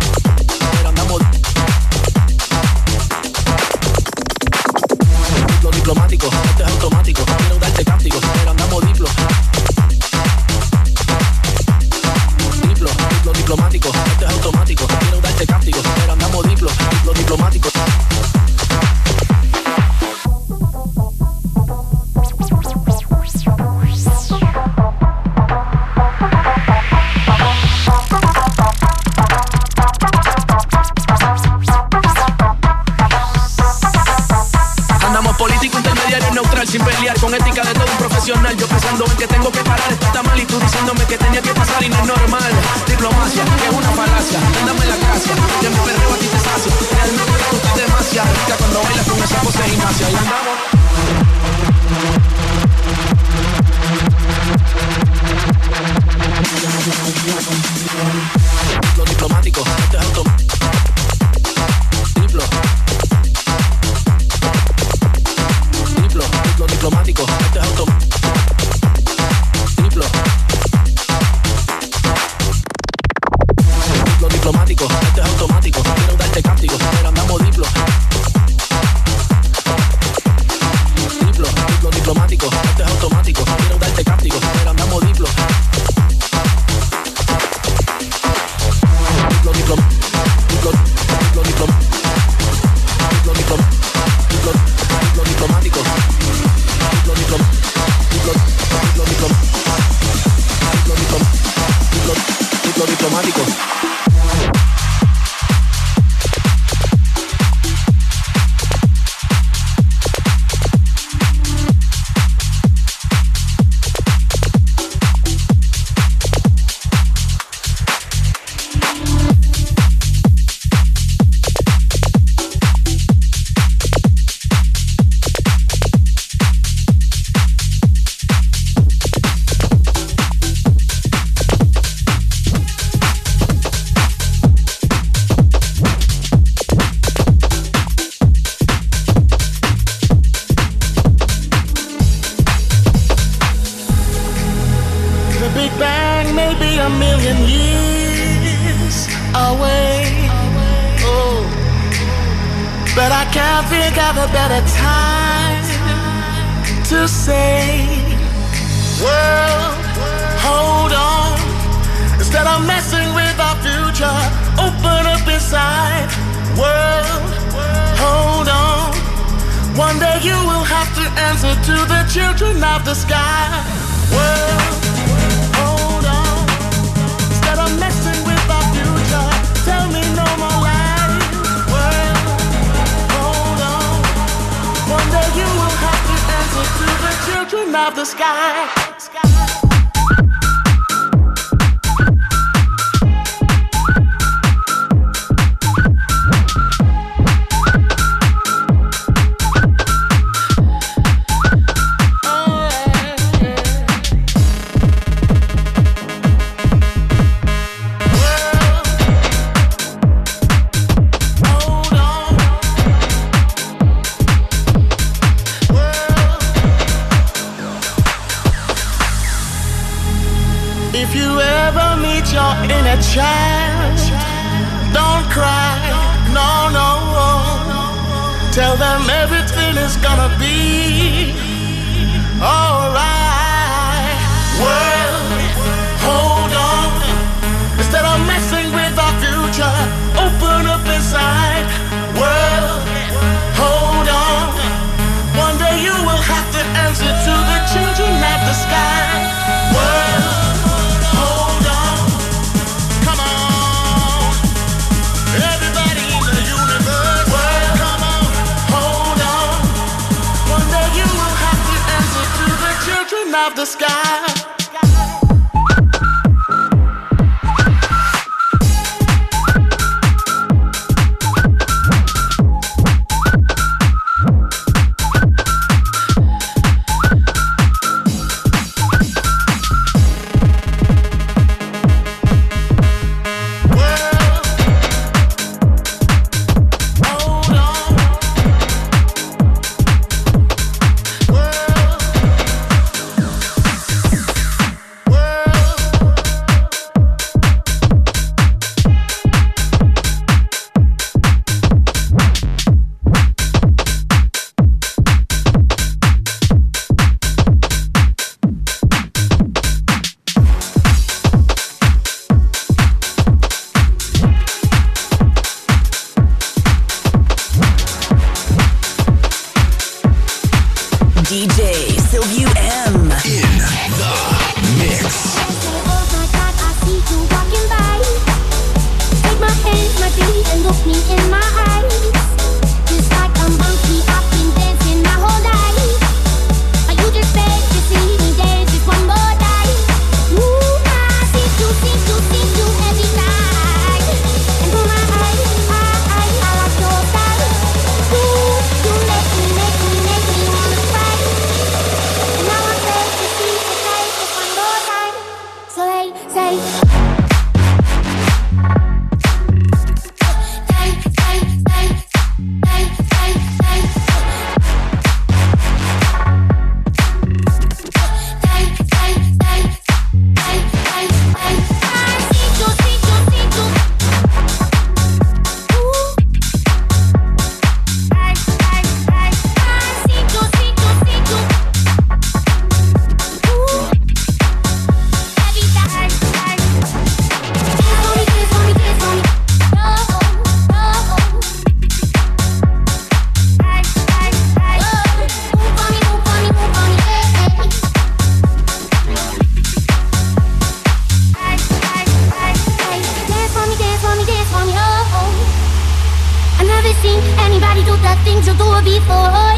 [407.02, 409.54] seen anybody do the things you do before.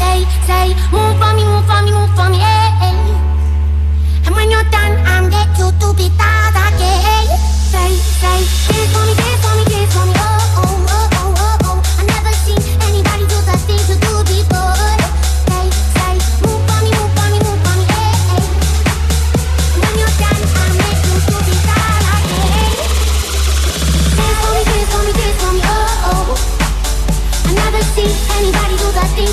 [0.00, 2.96] They say, move for me, move for me, move for me, hey, hey.
[4.26, 7.26] And when you're done, I'm there to, to be that again.
[7.74, 8.38] They say,
[8.72, 10.39] dance for me, dance for me, dance for me, oh.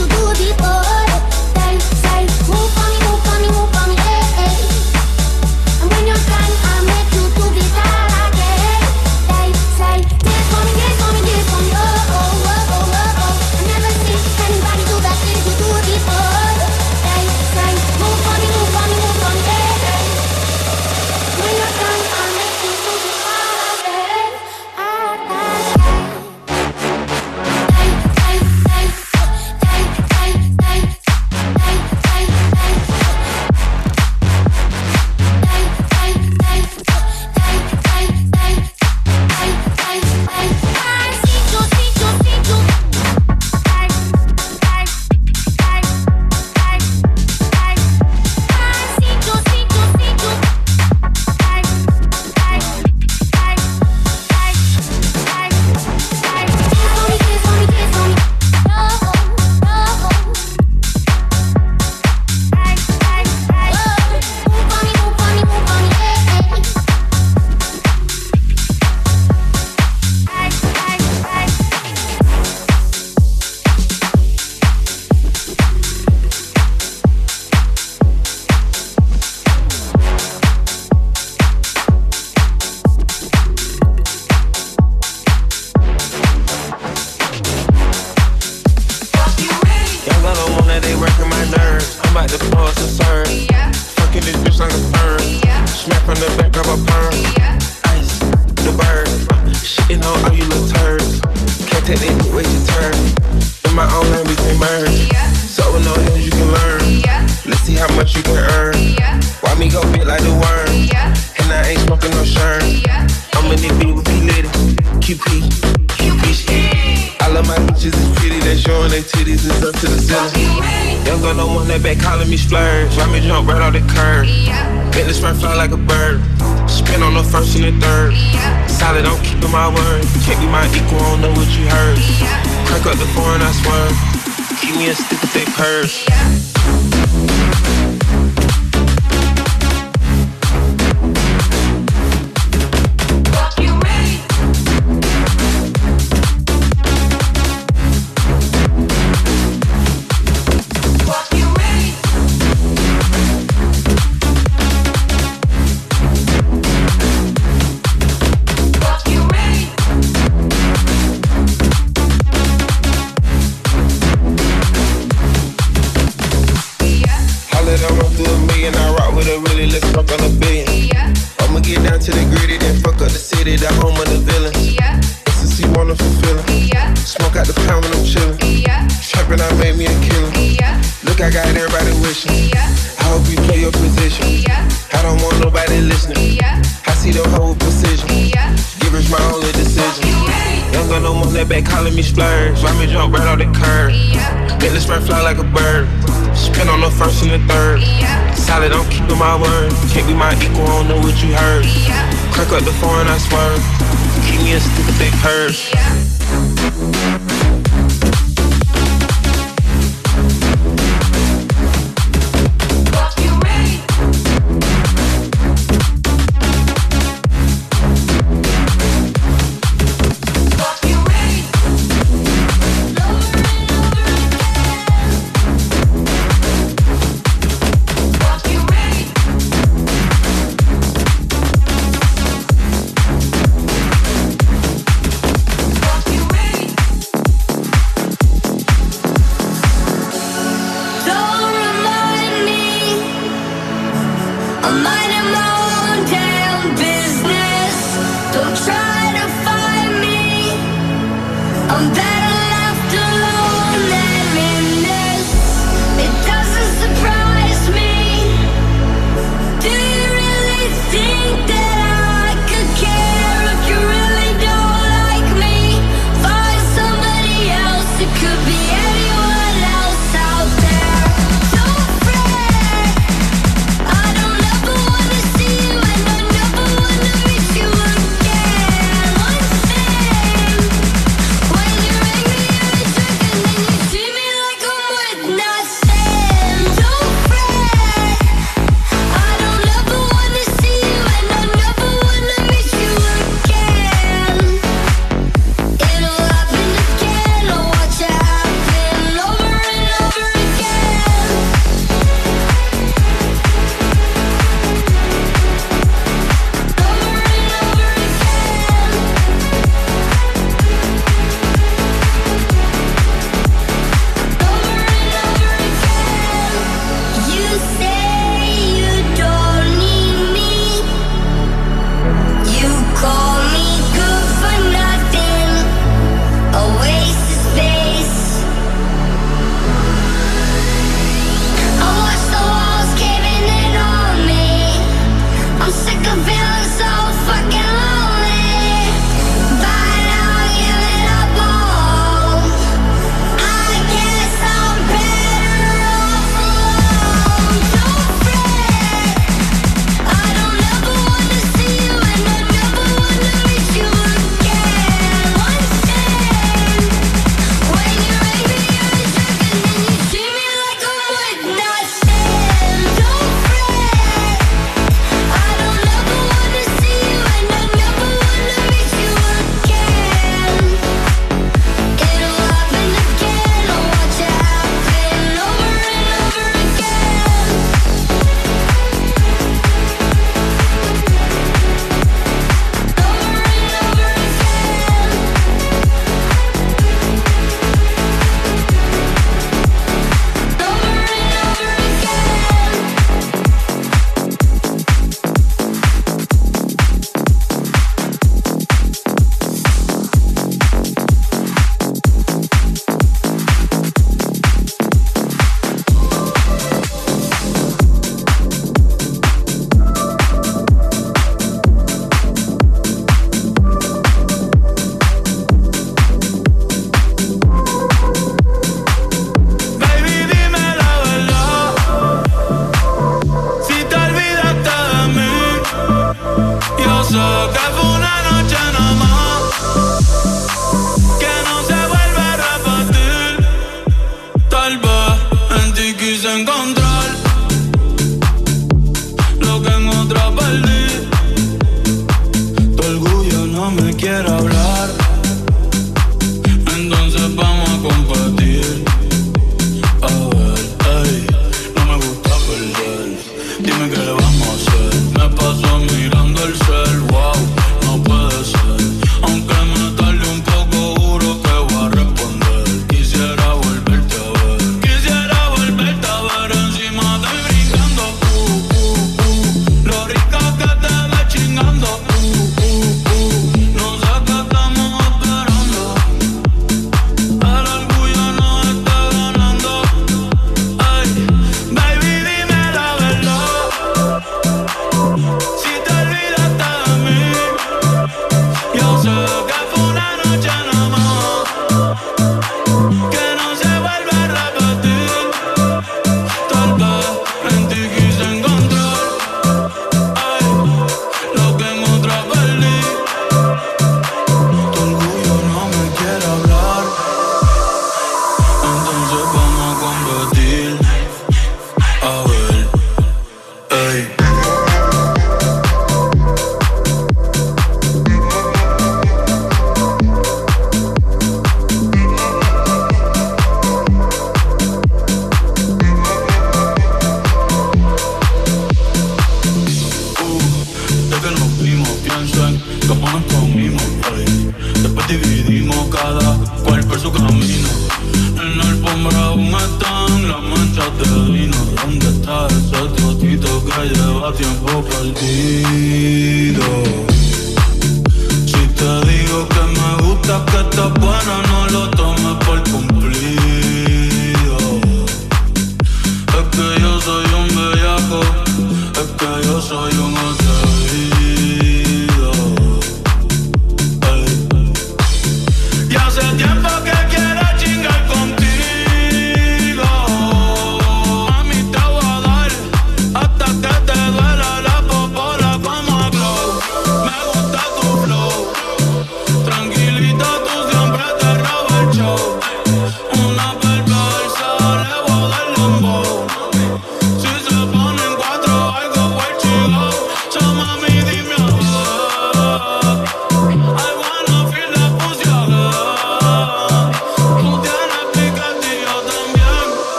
[0.00, 0.79] to do it before.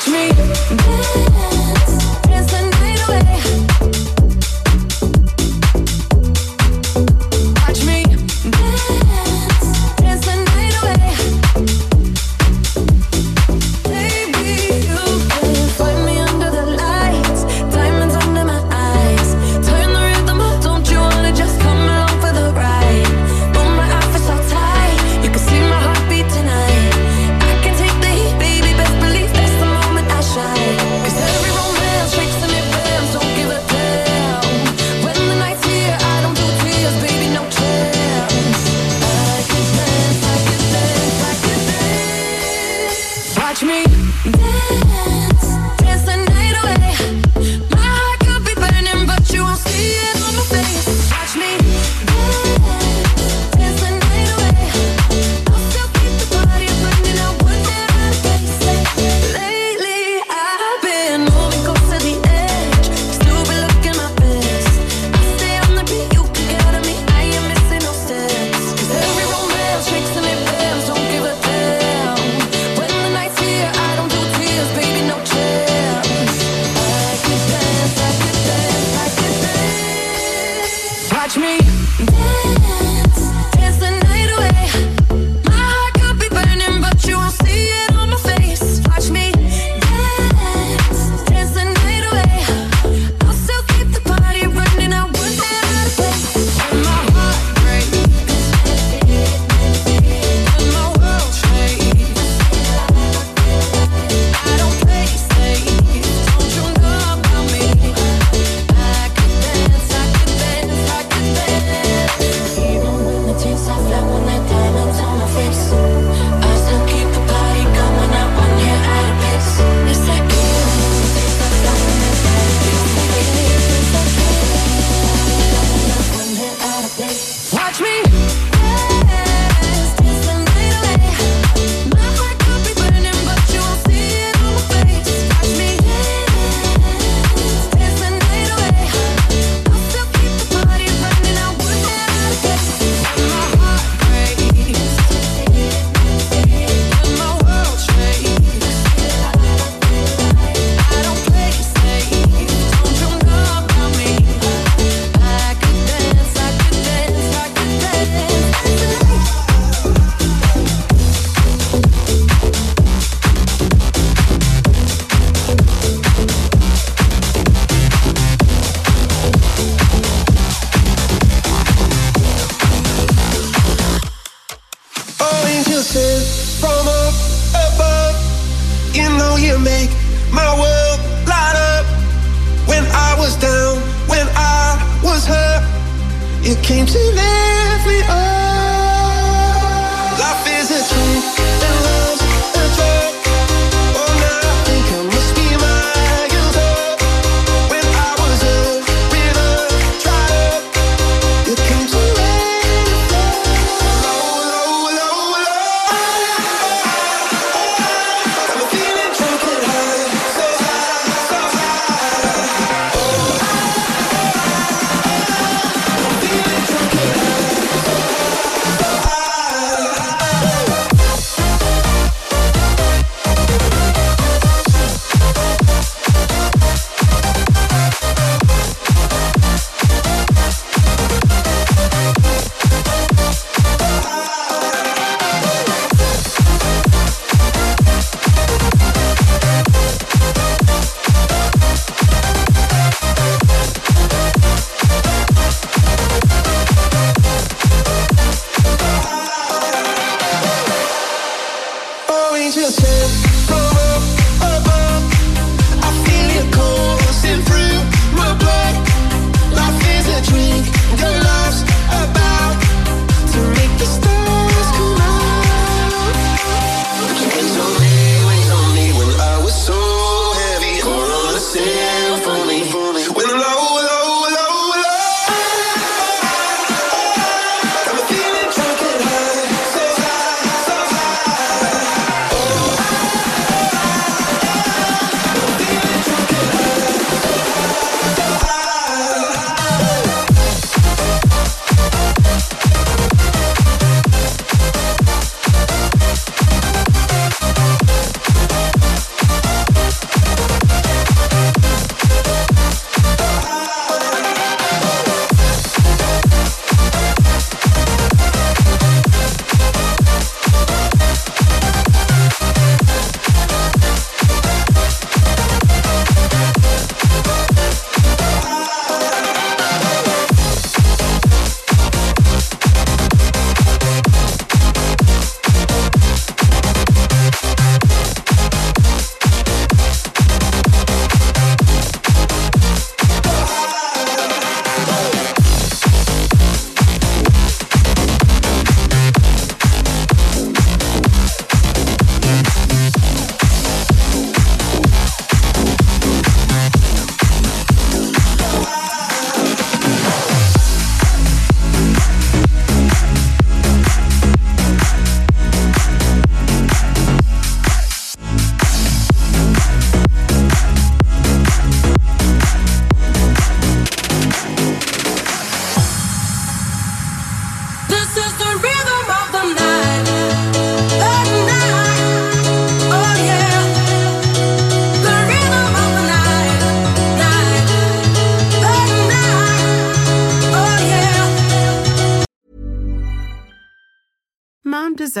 [0.00, 1.99] Watch me dance.